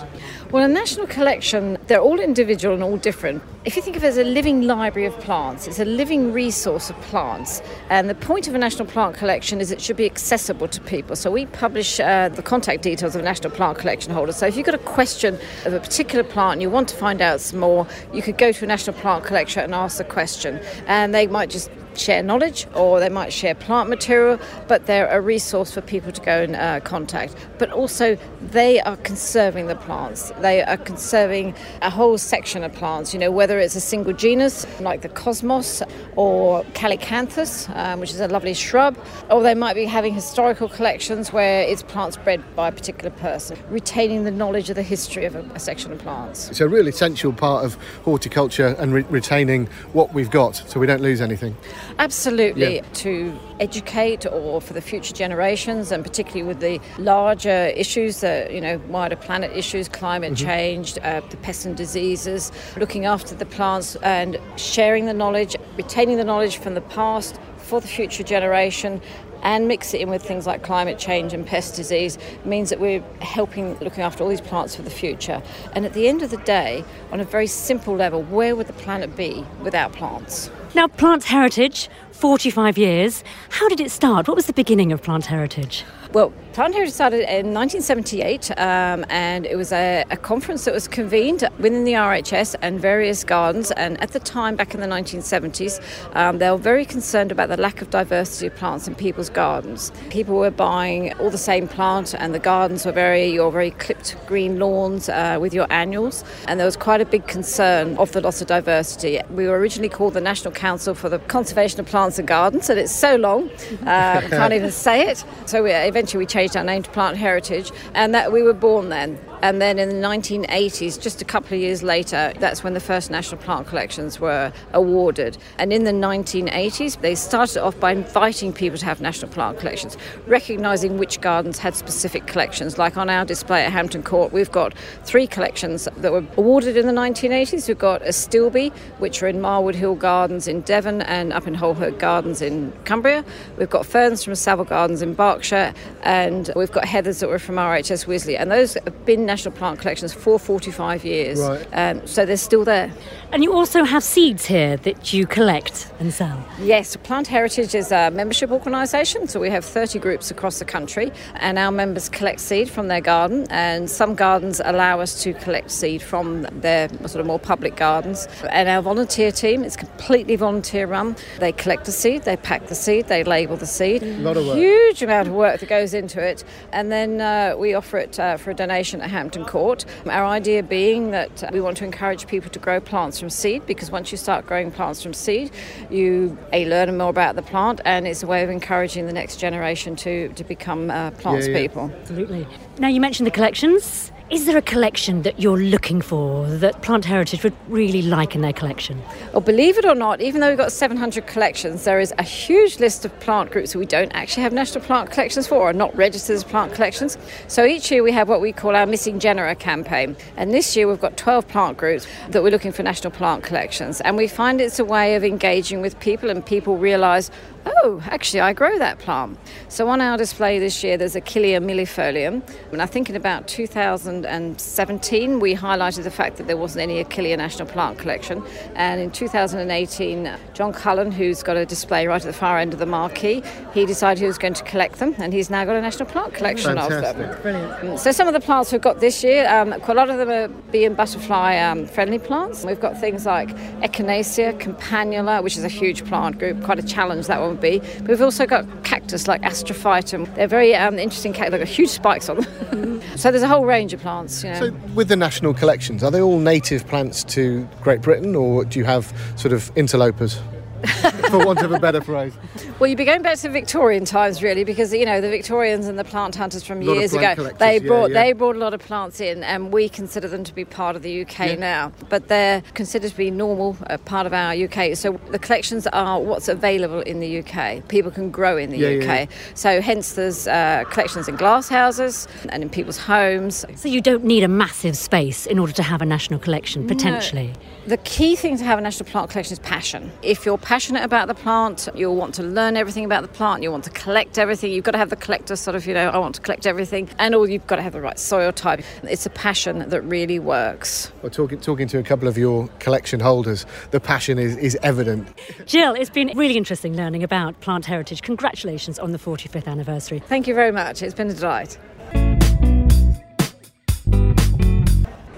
Well, 0.51 0.63
a 0.63 0.69
national 0.69 1.07
collection, 1.07 1.79
they're 1.87 1.99
all 1.99 2.21
individual 2.21 2.75
and 2.75 2.83
all 2.83 2.95
different. 2.95 3.43
If 3.65 3.77
you 3.77 3.81
think 3.81 3.95
of 3.95 4.03
it 4.03 4.07
as 4.07 4.17
a 4.17 4.25
living 4.25 4.63
library 4.63 5.07
of 5.07 5.17
plants, 5.21 5.67
it's 5.67 5.79
a 5.79 5.85
living 5.85 6.33
resource 6.33 6.89
of 6.89 6.99
plants. 7.03 7.61
And 7.89 8.09
the 8.09 8.15
point 8.15 8.49
of 8.49 8.55
a 8.55 8.57
national 8.57 8.89
plant 8.89 9.15
collection 9.15 9.61
is 9.61 9.71
it 9.71 9.79
should 9.79 9.95
be 9.95 10.05
accessible 10.05 10.67
to 10.67 10.81
people. 10.81 11.15
So 11.15 11.31
we 11.31 11.45
publish 11.45 11.97
uh, 12.01 12.27
the 12.27 12.41
contact 12.41 12.81
details 12.81 13.15
of 13.15 13.21
a 13.21 13.23
national 13.23 13.51
plant 13.51 13.77
collection 13.77 14.11
holder. 14.11 14.33
So 14.33 14.45
if 14.47 14.57
you've 14.57 14.65
got 14.65 14.75
a 14.75 14.79
question 14.79 15.39
of 15.63 15.71
a 15.71 15.79
particular 15.79 16.25
plant 16.25 16.53
and 16.53 16.61
you 16.61 16.69
want 16.69 16.89
to 16.89 16.97
find 16.97 17.21
out 17.21 17.39
some 17.39 17.61
more, 17.61 17.87
you 18.13 18.21
could 18.21 18.37
go 18.37 18.51
to 18.51 18.65
a 18.65 18.67
national 18.67 18.97
plant 18.97 19.23
collection 19.23 19.63
and 19.63 19.73
ask 19.73 19.97
the 19.97 20.03
question. 20.03 20.59
And 20.87 21.15
they 21.15 21.27
might 21.27 21.49
just 21.49 21.69
share 21.97 22.23
knowledge 22.23 22.67
or 22.75 22.99
they 22.99 23.09
might 23.09 23.31
share 23.31 23.55
plant 23.55 23.89
material, 23.89 24.39
but 24.67 24.85
they're 24.85 25.07
a 25.07 25.21
resource 25.21 25.71
for 25.71 25.81
people 25.81 26.11
to 26.11 26.21
go 26.21 26.43
and 26.43 26.55
uh, 26.55 26.79
contact. 26.81 27.35
But 27.57 27.71
also, 27.71 28.17
they 28.41 28.79
are 28.81 28.97
conserving 28.97 29.67
the 29.67 29.75
plants. 29.75 30.31
They 30.39 30.63
are 30.63 30.77
conserving 30.77 31.55
a 31.81 31.89
whole 31.89 32.17
section 32.17 32.63
of 32.63 32.73
plants, 32.73 33.13
you 33.13 33.19
know, 33.19 33.31
whether 33.31 33.59
it's 33.59 33.75
a 33.75 33.81
single 33.81 34.13
genus 34.13 34.65
like 34.79 35.01
the 35.01 35.09
cosmos 35.09 35.81
or 36.15 36.63
Calycanthus, 36.73 37.69
um, 37.75 37.99
which 37.99 38.11
is 38.11 38.19
a 38.19 38.27
lovely 38.27 38.53
shrub, 38.53 38.97
or 39.29 39.41
they 39.41 39.55
might 39.55 39.75
be 39.75 39.85
having 39.85 40.13
historical 40.13 40.69
collections 40.69 41.31
where 41.31 41.63
it's 41.63 41.83
plants 41.83 42.17
bred 42.17 42.43
by 42.55 42.67
a 42.67 42.71
particular 42.71 43.11
person, 43.11 43.57
retaining 43.69 44.23
the 44.23 44.31
knowledge 44.31 44.69
of 44.69 44.75
the 44.75 44.83
history 44.83 45.25
of 45.25 45.35
a, 45.35 45.41
a 45.55 45.59
section 45.59 45.91
of 45.91 45.99
plants. 45.99 46.49
It's 46.49 46.61
a 46.61 46.67
real 46.67 46.87
essential 46.87 47.33
part 47.33 47.65
of 47.65 47.75
horticulture 48.03 48.75
and 48.79 48.93
re- 48.93 49.05
retaining 49.09 49.67
what 49.93 50.13
we've 50.13 50.31
got 50.31 50.55
so 50.55 50.79
we 50.79 50.87
don't 50.87 51.01
lose 51.01 51.21
anything. 51.21 51.55
Absolutely, 51.99 52.75
Yeah. 52.77 52.81
to 52.93 53.33
educate 53.59 54.25
or 54.25 54.59
for 54.61 54.73
the 54.73 54.81
future 54.81 55.13
generations, 55.13 55.91
and 55.91 56.03
particularly 56.03 56.43
with 56.43 56.59
the 56.59 56.79
larger 56.97 57.71
issues, 57.75 58.21
that 58.21 58.51
you 58.51 58.61
know, 58.61 58.79
wider 58.89 59.15
planet 59.15 59.51
issues, 59.55 59.87
climate 59.87 60.35
change, 60.35 60.97
uh, 61.03 61.21
the 61.29 61.37
pests 61.37 61.65
and 61.65 61.75
diseases, 61.75 62.51
looking 62.77 63.05
after 63.05 63.35
the 63.35 63.45
plants 63.45 63.95
and 64.03 64.37
sharing 64.55 65.05
the 65.05 65.13
knowledge, 65.13 65.55
retaining 65.77 66.17
the 66.17 66.23
knowledge 66.23 66.57
from 66.57 66.73
the 66.73 66.81
past 66.81 67.39
for 67.57 67.79
the 67.79 67.87
future 67.87 68.23
generation. 68.23 69.01
And 69.45 69.67
mix 69.67 69.93
it 69.93 69.99
in 69.99 70.09
with 70.09 70.23
things 70.23 70.47
like 70.47 70.63
climate 70.63 70.97
change 70.97 71.33
and 71.33 71.45
pest 71.45 71.75
disease 71.75 72.17
means 72.45 72.69
that 72.69 72.79
we're 72.79 73.03
helping 73.19 73.77
looking 73.79 74.01
after 74.01 74.23
all 74.23 74.29
these 74.29 74.39
plants 74.39 74.73
for 74.73 74.83
the 74.83 74.89
future. 74.89 75.43
And 75.73 75.85
at 75.85 75.91
the 75.91 76.07
end 76.07 76.21
of 76.21 76.31
the 76.31 76.37
day, 76.37 76.85
on 77.11 77.19
a 77.19 77.25
very 77.25 77.47
simple 77.47 77.93
level, 77.93 78.23
where 78.23 78.55
would 78.55 78.67
the 78.67 78.73
planet 78.73 79.17
be 79.17 79.45
without 79.61 79.91
plants? 79.91 80.49
Now, 80.75 80.87
Plant 80.87 81.25
Heritage, 81.25 81.87
45 82.13 82.79
years. 82.79 83.23
How 83.49 83.69
did 83.69 83.79
it 83.79 83.91
start? 83.91 84.27
What 84.27 84.35
was 84.35 84.47
the 84.47 84.53
beginning 84.53 84.91
of 84.91 85.03
Plant 85.03 85.27
Heritage? 85.27 85.83
Well, 86.13 86.31
Plant 86.53 86.75
Heritage 86.75 86.93
started 86.93 87.21
in 87.21 87.51
1978, 87.55 88.51
um, 88.59 89.03
and 89.09 89.47
it 89.47 89.55
was 89.55 89.71
a, 89.71 90.05
a, 90.11 90.17
conference 90.17 90.65
that 90.65 90.73
was 90.73 90.87
convened 90.87 91.43
within 91.57 91.83
the 91.83 91.93
RHS 91.93 92.55
and 92.61 92.79
various 92.79 93.23
gardens. 93.23 93.71
And 93.71 93.99
at 93.99 94.11
the 94.11 94.19
time, 94.19 94.55
back 94.55 94.75
in 94.75 94.79
the 94.79 94.85
1970s, 94.85 95.81
um, 96.15 96.37
they 96.37 96.51
were 96.51 96.57
very 96.57 96.85
concerned 96.85 97.31
about 97.31 97.49
the 97.49 97.57
lack 97.57 97.81
of 97.81 97.89
diversity 97.89 98.45
of 98.45 98.55
plants 98.55 98.87
in 98.87 98.93
people's 98.93 99.31
gardens. 99.31 99.91
People 100.11 100.35
were 100.35 100.51
buying 100.51 101.11
all 101.13 101.31
the 101.31 101.39
same 101.39 101.67
plant, 101.67 102.13
and 102.13 102.35
the 102.35 102.39
gardens 102.39 102.85
were 102.85 102.91
very 102.91 103.25
your 103.25 103.51
very 103.51 103.71
clipped 103.71 104.15
green 104.27 104.59
lawns 104.59 105.09
uh, 105.09 105.39
with 105.41 105.55
your 105.55 105.65
annuals. 105.71 106.23
And 106.47 106.59
there 106.59 106.67
was 106.67 106.77
quite 106.77 107.01
a 107.01 107.05
big 107.05 107.25
concern 107.25 107.97
of 107.97 108.11
the 108.11 108.21
loss 108.21 108.39
of 108.39 108.47
diversity. 108.47 109.19
We 109.31 109.47
were 109.47 109.57
originally 109.57 109.89
called 109.89 110.13
the 110.13 110.21
National 110.21 110.53
Council 110.63 110.95
for 110.95 111.09
the 111.09 111.19
Conservation 111.19 111.81
of 111.81 111.87
Plants 111.87 112.17
and 112.19 112.25
Gardens, 112.25 112.69
and 112.69 112.79
it's 112.79 112.95
so 112.95 113.17
long, 113.17 113.49
uh, 113.85 114.21
can't 114.29 114.53
even 114.53 114.71
say 114.87 115.09
it. 115.09 115.21
So 115.45 115.61
we 115.61 115.73
eventually 115.73 116.03
eventually 116.03 116.19
we 116.19 116.25
changed 116.25 116.55
our 116.55 116.63
name 116.63 116.83
to 116.83 116.89
Plant 116.91 117.17
Heritage, 117.17 117.69
and 117.93 118.15
that 118.15 118.31
we 118.31 118.43
were 118.43 118.53
born 118.53 118.87
then. 118.87 119.19
And 119.43 119.61
then 119.61 119.77
in 119.77 119.89
the 119.89 119.95
1980s, 119.95 121.01
just 121.01 121.21
a 121.21 121.25
couple 121.25 121.53
of 121.55 121.59
years 121.59 121.83
later, 121.83 122.31
that's 122.39 122.63
when 122.63 122.73
the 122.73 122.79
first 122.79 123.11
national 123.11 123.41
plant 123.41 123.67
collections 123.67 124.17
were 124.17 124.53
awarded. 124.71 125.37
And 125.57 125.73
in 125.73 125.83
the 125.83 125.91
1980s, 125.91 127.01
they 127.01 127.13
started 127.13 127.61
off 127.61 127.77
by 127.77 127.91
inviting 127.91 128.53
people 128.53 128.77
to 128.77 128.85
have 128.85 129.01
national 129.01 129.29
plant 129.33 129.59
collections, 129.59 129.97
recognising 130.27 130.97
which 130.97 131.19
gardens 131.19 131.59
had 131.59 131.75
specific 131.75 132.25
collections. 132.25 132.77
Like 132.77 132.95
on 132.95 133.09
our 133.09 133.25
display 133.25 133.65
at 133.65 133.73
Hampton 133.73 134.01
Court, 134.01 134.31
we've 134.31 134.49
got 134.49 134.73
three 135.03 135.27
collections 135.27 135.89
that 135.97 136.13
were 136.13 136.23
awarded 136.37 136.77
in 136.77 136.87
the 136.87 136.93
1980s. 136.93 137.67
We've 137.67 137.77
got 137.77 138.01
Astilbe, 138.03 138.71
which 138.99 139.21
are 139.21 139.27
in 139.27 139.41
Marwood 139.41 139.75
Hill 139.75 139.95
Gardens 139.95 140.47
in 140.47 140.61
Devon 140.61 141.01
and 141.01 141.33
up 141.33 141.47
in 141.47 141.55
Holehird 141.55 141.99
Gardens 141.99 142.41
in 142.41 142.71
Cumbria. 142.85 143.25
We've 143.57 143.69
got 143.69 143.85
ferns 143.85 144.23
from 144.23 144.35
Savill 144.35 144.69
Gardens 144.69 145.01
in 145.01 145.15
Berkshire, 145.15 145.73
and 146.03 146.49
we've 146.55 146.71
got 146.71 146.85
heathers 146.85 147.19
that 147.19 147.27
were 147.27 147.39
from 147.39 147.55
RHS 147.55 148.05
Wisley. 148.05 148.39
And 148.39 148.49
those 148.49 148.75
have 148.75 149.05
been 149.05 149.32
national 149.33 149.55
plant 149.55 149.79
collections 149.79 150.13
for 150.13 150.37
45 150.37 151.03
years. 151.03 151.39
Right. 151.39 151.67
Um, 151.73 152.05
so 152.05 152.23
they're 152.25 152.37
still 152.37 152.63
there. 152.63 152.91
And 153.33 153.43
you 153.43 153.51
also 153.51 153.83
have 153.83 154.03
seeds 154.03 154.45
here 154.45 154.77
that 154.77 155.11
you 155.11 155.25
collect 155.25 155.91
and 155.99 156.13
sell. 156.13 156.45
Yes, 156.61 156.95
Plant 156.97 157.25
Heritage 157.25 157.73
is 157.73 157.91
a 157.91 158.11
membership 158.11 158.51
organisation, 158.51 159.27
so 159.27 159.39
we 159.39 159.49
have 159.49 159.65
30 159.65 159.97
groups 159.97 160.29
across 160.29 160.59
the 160.59 160.65
country, 160.65 161.11
and 161.37 161.57
our 161.57 161.71
members 161.71 162.09
collect 162.09 162.41
seed 162.41 162.69
from 162.69 162.89
their 162.89 163.01
garden. 163.01 163.47
And 163.49 163.89
some 163.89 164.13
gardens 164.13 164.61
allow 164.63 164.99
us 164.99 165.23
to 165.23 165.33
collect 165.33 165.71
seed 165.71 166.03
from 166.03 166.43
their 166.51 166.89
sort 167.07 167.15
of 167.15 167.25
more 167.25 167.39
public 167.39 167.75
gardens. 167.75 168.27
And 168.51 168.69
our 168.69 168.83
volunteer 168.83 169.31
team 169.31 169.63
is 169.63 169.75
completely 169.75 170.35
volunteer 170.35 170.85
run. 170.85 171.15
They 171.39 171.53
collect 171.53 171.85
the 171.85 171.91
seed, 171.91 172.25
they 172.25 172.37
pack 172.37 172.67
the 172.67 172.75
seed, 172.75 173.07
they 173.07 173.23
label 173.23 173.57
the 173.57 173.65
seed. 173.65 174.03
A 174.03 174.17
lot 174.19 174.37
of 174.37 174.45
work. 174.45 174.57
Huge 174.57 175.01
amount 175.01 175.29
of 175.29 175.33
work 175.33 175.59
that 175.59 175.69
goes 175.69 175.95
into 175.95 176.21
it, 176.21 176.43
and 176.71 176.91
then 176.91 177.19
uh, 177.19 177.55
we 177.57 177.73
offer 177.73 177.97
it 177.97 178.19
uh, 178.19 178.37
for 178.37 178.51
a 178.51 178.53
donation 178.53 179.01
at 179.01 179.09
Hampton 179.09 179.43
Court. 179.43 179.85
Our 180.05 180.23
idea 180.23 180.61
being 180.61 181.09
that 181.09 181.51
we 181.51 181.61
want 181.61 181.77
to 181.77 181.83
encourage 181.83 182.27
people 182.27 182.51
to 182.51 182.59
grow 182.59 182.79
plants 182.79 183.22
from 183.23 183.29
seed 183.29 183.65
because 183.65 183.89
once 183.89 184.11
you 184.11 184.17
start 184.17 184.45
growing 184.45 184.69
plants 184.69 185.01
from 185.01 185.13
seed, 185.13 185.49
you 185.89 186.37
a 186.51 186.65
learn 186.65 186.97
more 186.97 187.09
about 187.09 187.35
the 187.37 187.41
plant 187.41 187.79
and 187.85 188.05
it's 188.05 188.21
a 188.21 188.27
way 188.27 188.43
of 188.43 188.49
encouraging 188.49 189.05
the 189.07 189.13
next 189.13 189.37
generation 189.37 189.95
to, 189.95 190.27
to 190.33 190.43
become 190.43 190.91
uh, 190.91 191.09
plants 191.11 191.47
Yeah, 191.47 191.53
yeah. 191.53 191.61
people. 191.61 191.91
Absolutely. 192.01 192.45
Now, 192.79 192.89
you 192.89 192.99
mentioned 192.99 193.25
the 193.25 193.31
collections. 193.31 194.11
Is 194.29 194.45
there 194.45 194.57
a 194.57 194.61
collection 194.61 195.23
that 195.23 195.37
you're 195.37 195.59
looking 195.59 196.01
for 196.01 196.47
that 196.47 196.81
Plant 196.81 197.03
Heritage 197.03 197.43
would 197.43 197.53
really 197.67 198.01
like 198.01 198.35
in 198.35 198.41
their 198.41 198.53
collection? 198.53 199.01
Well, 199.33 199.41
believe 199.41 199.77
it 199.77 199.83
or 199.83 199.95
not, 199.95 200.21
even 200.21 200.39
though 200.39 200.47
we've 200.47 200.57
got 200.57 200.71
700 200.71 201.27
collections, 201.27 201.83
there 201.83 201.99
is 201.99 202.13
a 202.17 202.23
huge 202.23 202.79
list 202.79 203.03
of 203.03 203.19
plant 203.19 203.51
groups 203.51 203.73
that 203.73 203.79
we 203.79 203.85
don't 203.85 204.11
actually 204.13 204.43
have 204.43 204.53
national 204.53 204.85
plant 204.85 205.11
collections 205.11 205.45
for 205.45 205.57
or 205.57 205.73
not 205.73 205.93
registered 205.95 206.37
as 206.37 206.43
plant 206.45 206.73
collections. 206.73 207.17
So 207.49 207.65
each 207.65 207.91
year 207.91 208.01
we 208.01 208.13
have 208.13 208.29
what 208.29 208.39
we 208.39 208.53
call 208.53 208.77
our 208.77 208.85
Missing 208.85 209.19
Genera 209.19 209.55
campaign. 209.55 210.15
And 210.37 210.53
this 210.53 210.75
year 210.75 210.87
we've 210.87 211.01
got 211.01 211.17
12 211.17 211.47
plant 211.49 211.77
groups 211.77 212.07
that 212.29 212.41
we're 212.41 212.51
looking 212.51 212.71
for 212.71 212.81
national 212.81 213.11
plant 213.11 213.43
collections. 213.43 213.99
And 214.01 214.15
we 214.15 214.27
find 214.27 214.61
it's 214.61 214.79
a 214.79 214.85
way 214.85 215.15
of 215.15 215.25
engaging 215.25 215.81
with 215.81 215.99
people 215.99 216.29
and 216.29 216.43
people 216.43 216.77
realise, 216.77 217.29
oh, 217.65 218.01
actually, 218.07 218.41
I 218.41 218.53
grow 218.53 218.77
that 218.77 218.99
plant. 218.99 219.37
So 219.69 219.87
on 219.89 220.01
our 220.01 220.17
display 220.17 220.59
this 220.59 220.83
year, 220.83 220.97
there's 220.97 221.15
Achillea 221.15 221.61
millefolium. 221.63 222.41
And 222.71 222.81
I 222.81 222.85
think 222.85 223.09
in 223.09 223.15
about 223.15 223.47
2017, 223.47 225.39
we 225.39 225.55
highlighted 225.55 226.03
the 226.03 226.11
fact 226.11 226.37
that 226.37 226.47
there 226.47 226.57
wasn't 226.57 226.83
any 226.83 227.03
Achillea 227.03 227.37
National 227.37 227.67
Plant 227.67 227.97
Collection. 227.99 228.43
And 228.75 229.01
in 229.01 229.11
2018, 229.11 230.31
John 230.53 230.73
Cullen, 230.73 231.11
who's 231.11 231.43
got 231.43 231.57
a 231.57 231.65
display 231.65 232.07
right 232.07 232.21
at 232.21 232.27
the 232.27 232.33
far 232.33 232.57
end 232.59 232.73
of 232.73 232.79
the 232.79 232.85
marquee, 232.85 233.43
he 233.73 233.85
decided 233.85 234.19
he 234.21 234.27
was 234.27 234.37
going 234.37 234.53
to 234.53 234.63
collect 234.63 234.99
them, 234.99 235.15
and 235.17 235.33
he's 235.33 235.49
now 235.49 235.65
got 235.65 235.75
a 235.75 235.81
National 235.81 236.07
Plant 236.07 236.33
Collection 236.33 236.77
of 236.77 236.89
them. 236.89 237.15
Fantastic. 237.41 237.89
Um, 237.89 237.97
So 237.97 238.11
some 238.11 238.27
of 238.27 238.33
the 238.33 238.39
plants 238.39 238.71
we've 238.71 238.81
got 238.81 238.99
this 238.99 239.23
year, 239.23 239.47
um, 239.49 239.71
quite 239.81 239.97
a 239.97 239.99
lot 239.99 240.09
of 240.09 240.17
them 240.17 240.29
are 240.29 240.47
bee 240.71 240.85
and 240.85 240.95
butterfly 240.95 241.57
um, 241.57 241.85
friendly 241.87 242.19
plants. 242.19 242.65
We've 242.65 242.79
got 242.79 242.99
things 242.99 243.25
like 243.25 243.49
Echinacea, 243.81 244.59
Campanula, 244.59 245.43
which 245.43 245.57
is 245.57 245.63
a 245.63 245.69
huge 245.69 246.05
plant 246.05 246.39
group, 246.39 246.63
quite 246.63 246.79
a 246.79 246.83
challenge 246.83 247.27
that 247.27 247.39
one 247.41 247.52
be. 247.55 247.79
But 247.79 248.07
we've 248.07 248.21
also 248.21 248.45
got 248.45 248.65
cactus 248.83 249.27
like 249.27 249.41
Astrophytum. 249.41 250.33
They're 250.35 250.47
very 250.47 250.75
um, 250.75 250.99
interesting 250.99 251.33
cactus, 251.33 251.51
they've 251.51 251.61
got 251.61 251.67
huge 251.67 251.89
spikes 251.89 252.29
on 252.29 252.41
them. 252.41 253.01
so 253.15 253.31
there's 253.31 253.43
a 253.43 253.47
whole 253.47 253.65
range 253.65 253.93
of 253.93 254.01
plants, 254.01 254.43
you 254.43 254.51
know. 254.51 254.59
So, 254.59 254.71
with 254.95 255.07
the 255.07 255.15
national 255.15 255.53
collections, 255.53 256.03
are 256.03 256.11
they 256.11 256.21
all 256.21 256.39
native 256.39 256.87
plants 256.87 257.23
to 257.25 257.67
Great 257.81 258.01
Britain, 258.01 258.35
or 258.35 258.65
do 258.65 258.79
you 258.79 258.85
have 258.85 259.13
sort 259.35 259.53
of 259.53 259.71
interlopers, 259.75 260.39
for 261.29 261.45
want 261.45 261.61
of 261.61 261.71
a 261.71 261.79
better 261.79 262.01
phrase? 262.01 262.33
Well, 262.79 262.87
you'd 262.89 262.97
be 262.97 263.05
going 263.05 263.21
back 263.21 263.37
to 263.39 263.49
Victorian 263.49 264.05
times, 264.05 264.43
really, 264.43 264.63
because 264.63 264.93
you 264.93 265.05
know 265.05 265.21
the 265.21 265.29
Victorians 265.29 265.87
and 265.87 265.97
the 265.97 266.03
plant 266.03 266.35
hunters 266.35 266.63
from 266.63 266.81
years 266.81 267.13
ago. 267.13 267.35
They 267.57 267.77
yeah, 267.77 267.87
brought 267.87 268.11
yeah. 268.11 268.23
they 268.23 268.33
brought 268.33 268.55
a 268.55 268.59
lot 268.59 268.73
of 268.73 268.81
plants 268.81 269.21
in, 269.21 269.43
and 269.43 269.71
we 269.71 269.87
consider 269.87 270.27
them 270.27 270.43
to 270.43 270.53
be 270.53 270.65
part 270.65 270.95
of 270.95 271.01
the 271.01 271.21
UK 271.21 271.39
Yeah. 271.39 271.55
now. 271.55 271.91
But 272.09 272.27
they're 272.27 272.61
considered 272.73 273.11
to 273.11 273.17
be 273.17 273.31
normal 273.31 273.77
uh, 273.89 273.97
part 273.99 274.27
of 274.27 274.33
our 274.33 274.53
UK. 274.53 274.95
So 274.97 275.19
the 275.31 275.39
collections 275.39 275.87
are 275.87 276.19
what's 276.19 276.47
available 276.49 276.99
in 277.01 277.19
the 277.21 277.39
UK. 277.39 277.87
People 277.87 278.11
can 278.11 278.29
grow 278.29 278.57
in 278.57 278.69
the 278.69 278.77
Yeah, 278.77 278.97
UK. 278.99 279.29
yeah, 279.29 279.35
So 279.53 279.81
hence 279.81 280.13
there's 280.13 280.47
uh, 280.47 280.83
collections 280.89 281.27
in 281.29 281.37
glass 281.37 281.69
houses 281.69 282.27
and 282.49 282.61
in 282.61 282.69
people's 282.69 282.97
homes. 282.97 283.65
So 283.75 283.87
you 283.87 284.01
don't 284.01 284.25
need 284.25 284.43
a 284.43 284.47
massive 284.49 284.97
space 284.97 285.45
in 285.45 285.59
order 285.59 285.73
to 285.73 285.83
have 285.83 286.01
a 286.01 286.05
national 286.05 286.39
collection, 286.39 286.85
potentially. 286.87 287.53
The 287.87 287.97
key 287.97 288.35
thing 288.35 288.57
to 288.57 288.63
have 288.63 288.79
a 288.79 288.81
national 288.81 289.09
plant 289.09 289.29
collection 289.29 289.53
is 289.53 289.59
passion. 289.59 290.11
If 290.21 290.45
you're 290.45 290.57
passionate 290.57 290.72
about 290.73 291.27
the 291.27 291.35
plant, 291.35 291.87
you'll 291.93 292.15
want 292.15 292.33
to 292.33 292.41
learn 292.41 292.75
everything 292.75 293.05
about 293.05 293.21
the 293.21 293.27
plant, 293.27 293.61
You'll 293.61 293.73
want 293.73 293.83
to 293.83 293.91
collect 293.91 294.39
everything, 294.39 294.71
you've 294.71 294.83
got 294.83 294.93
to 294.93 294.97
have 294.97 295.11
the 295.11 295.15
collector 295.15 295.55
sort 295.55 295.75
of, 295.75 295.85
you 295.85 295.93
know, 295.93 296.09
I 296.09 296.17
want 296.17 296.33
to 296.33 296.41
collect 296.41 296.65
everything, 296.65 297.09
and 297.19 297.35
all 297.35 297.47
you've 297.47 297.67
got 297.67 297.75
to 297.75 297.83
have 297.83 297.93
the 297.93 298.01
right 298.01 298.17
soil 298.17 298.51
type. 298.51 298.81
It's 299.03 299.27
a 299.27 299.29
passion 299.29 299.87
that 299.87 300.01
really 300.01 300.39
works. 300.39 301.11
Well, 301.21 301.29
talking 301.29 301.59
talking 301.59 301.87
to 301.89 301.99
a 301.99 302.03
couple 302.03 302.27
of 302.27 302.39
your 302.39 302.67
collection 302.79 303.19
holders, 303.19 303.67
the 303.91 303.99
passion 303.99 304.39
is, 304.39 304.57
is 304.57 304.75
evident. 304.81 305.27
Gill, 305.67 305.93
it's 305.93 306.09
been 306.09 306.35
really 306.35 306.57
interesting 306.57 306.97
learning 306.97 307.21
about 307.21 307.59
plant 307.61 307.85
heritage. 307.85 308.23
Congratulations 308.23 308.97
on 308.97 309.11
the 309.11 309.19
45th 309.19 309.67
anniversary. 309.67 310.19
Thank 310.19 310.47
you 310.47 310.55
very 310.55 310.71
much. 310.71 311.03
It's 311.03 311.13
been 311.13 311.29
a 311.29 311.33
delight. 311.35 311.77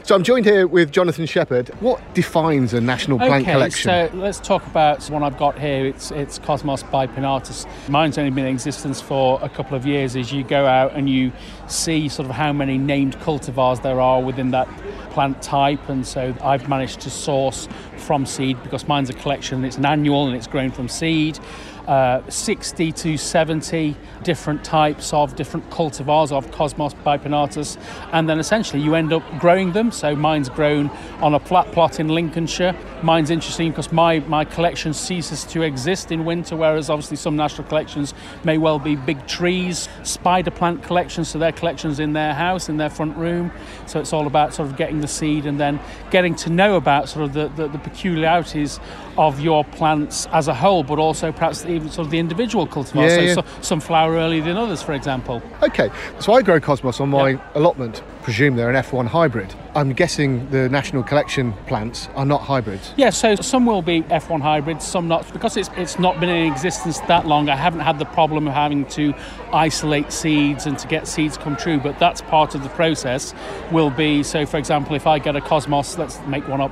So 0.06 0.14
I'm 0.14 0.22
joined 0.22 0.46
here 0.46 0.68
with 0.68 0.92
Jonathan 0.92 1.26
Shepherd. 1.26 1.70
What 1.80 2.00
defines 2.14 2.76
a 2.76 2.80
national 2.80 3.18
plant 3.18 3.42
okay, 3.42 3.54
collection? 3.54 3.90
so 3.90 4.12
let's 4.14 4.40
talk 4.40 4.64
about 4.68 5.04
one 5.10 5.24
I've 5.24 5.40
got 5.40 5.58
here. 5.58 5.88
It's 5.88 6.12
it's 6.12 6.38
Cosmos 6.38 6.84
bipinnatus. 6.84 7.66
Mine's 7.90 8.20
only 8.20 8.30
been 8.30 8.46
in 8.46 8.54
existence 8.54 9.02
for 9.02 9.40
a 9.42 9.50
couple 9.50 9.76
of 9.76 9.84
years. 9.84 10.16
As 10.16 10.32
you 10.32 10.44
go 10.44 10.68
out 10.68 10.94
and 10.94 11.10
you 11.10 11.32
see 11.68 12.08
sort 12.08 12.30
of 12.30 12.36
how 12.36 12.54
many 12.54 12.78
named 12.78 13.18
cultivars 13.18 13.82
there 13.82 14.00
are 14.00 14.22
within 14.22 14.52
that 14.52 14.68
plant 15.10 15.42
type, 15.42 15.90
and 15.90 16.06
so 16.06 16.36
I've 16.40 16.70
managed 16.70 17.00
to 17.02 17.10
source 17.10 17.68
from 17.98 18.28
seed 18.28 18.62
because 18.62 18.88
mine's 18.88 19.10
a 19.10 19.14
collection. 19.14 19.66
It's 19.66 19.78
an 19.78 19.88
annual 19.88 20.28
and 20.28 20.36
it's 20.36 20.46
grown 20.46 20.70
from 20.70 20.88
seed. 20.88 21.40
Uh, 21.88 22.28
60 22.30 22.92
to 22.92 23.16
70 23.16 23.96
different 24.24 24.64
types 24.64 25.14
of 25.14 25.36
different 25.36 25.70
cultivars 25.70 26.32
of 26.32 26.50
Cosmos 26.52 26.96
bipinnatus, 26.96 27.78
and 28.12 28.28
then 28.28 28.40
essentially 28.40 28.82
you 28.82 28.96
end 28.96 29.14
up 29.14 29.24
growing 29.38 29.72
them. 29.72 29.92
So 29.92 30.16
mine's 30.16 30.50
grown 30.50 30.90
on 31.22 31.36
a 31.36 31.40
flat 31.40 31.72
plot 31.74 32.00
in 32.00 32.08
Lincolnshire. 32.08 32.76
Mine's 33.04 33.30
interesting 33.30 33.70
because 33.70 33.92
my, 33.92 34.18
my 34.22 34.46
collection 34.46 34.96
ceases 34.96 35.44
to 35.46 35.62
exist 35.62 36.12
in 36.12 36.26
winter, 36.26 36.56
whereas 36.56 36.90
obviously 36.90 37.18
some 37.18 37.36
national 37.36 37.68
collections 37.68 38.16
may 38.44 38.58
well 38.58 38.80
be 38.80 38.96
big 38.96 39.28
trees, 39.28 39.88
spider 40.02 40.50
plant 40.50 40.82
collections, 40.82 41.28
so 41.28 41.38
their 41.38 41.52
collections 41.52 42.00
in 42.00 42.14
their 42.14 42.34
house, 42.34 42.68
in 42.68 42.78
their 42.78 42.90
front 42.90 43.16
room. 43.16 43.52
So 43.86 44.00
it's 44.00 44.12
all 44.12 44.26
about 44.26 44.56
sort 44.56 44.70
of 44.70 44.76
getting 44.76 45.02
the 45.02 45.08
seed 45.08 45.46
and 45.46 45.60
then 45.60 45.80
getting 46.10 46.34
to 46.38 46.50
know 46.50 46.78
about 46.78 47.10
sort 47.10 47.26
of 47.26 47.34
the, 47.34 47.50
the, 47.50 47.68
the 47.68 47.78
peculiarities 47.78 48.80
of 49.18 49.40
your 49.40 49.64
plants 49.66 50.28
as 50.32 50.48
a 50.48 50.54
whole, 50.54 50.84
but 50.84 51.00
also 51.00 51.32
perhaps 51.32 51.66
even 51.66 51.90
sort 51.90 52.06
of 52.06 52.12
the 52.12 52.20
individual 52.20 52.68
cultivars. 52.68 53.10
Yeah, 53.10 53.16
so 53.16 53.22
yeah. 53.22 53.34
so- 53.36 53.62
some 53.62 53.80
flower 53.80 54.14
earlier 54.16 54.44
than 54.44 54.58
others, 54.58 54.82
for 54.82 54.94
example. 54.94 55.42
Okay, 55.64 55.90
so 56.20 56.34
I 56.34 56.42
grow 56.42 56.60
Cosmos 56.60 57.00
on 57.00 57.10
my 57.10 57.40
allotment. 57.56 58.04
Presume 58.26 58.56
they're 58.56 58.72
an 58.72 58.76
F1 58.76 59.06
hybrid. 59.06 59.54
I'm 59.76 59.94
guessing 59.94 60.50
the 60.50 60.68
National 60.68 61.04
Collection 61.04 61.54
plants 61.68 62.10
are 62.16 62.26
not 62.26 62.42
hybrids. 62.42 62.92
Yeah, 62.98 63.12
so 63.12 63.36
some 63.36 63.68
will 63.68 63.84
be 63.84 64.02
F1 64.02 64.42
hybrids, 64.42 64.84
some 64.84 65.08
not. 65.08 65.32
Because 65.32 65.56
it's, 65.58 65.70
it's 65.78 66.00
not 66.00 66.20
been 66.20 66.30
in 66.30 66.52
existence 66.52 67.00
that 67.02 67.28
long, 67.28 67.50
I 67.50 67.56
haven't 67.56 67.82
had 67.82 68.00
the 68.00 68.06
problem 68.06 68.48
of 68.48 68.56
having 68.56 68.86
to 68.88 69.14
isolate 69.54 70.12
seeds 70.12 70.66
and 70.66 70.76
to 70.80 70.88
get 70.88 71.08
seeds 71.08 71.38
come 71.38 71.56
true, 71.56 71.80
but 71.80 72.00
that's 72.00 72.22
part 72.22 72.56
of 72.56 72.64
the 72.64 72.70
process. 72.70 73.36
Will 73.72 73.92
be, 73.92 74.24
so 74.24 74.44
for 74.48 74.58
example, 74.58 74.96
if 74.96 75.06
I 75.06 75.20
get 75.20 75.36
a 75.36 75.42
Cosmos, 75.42 75.96
let's 76.00 76.20
make 76.22 76.48
one 76.48 76.62
up, 76.62 76.72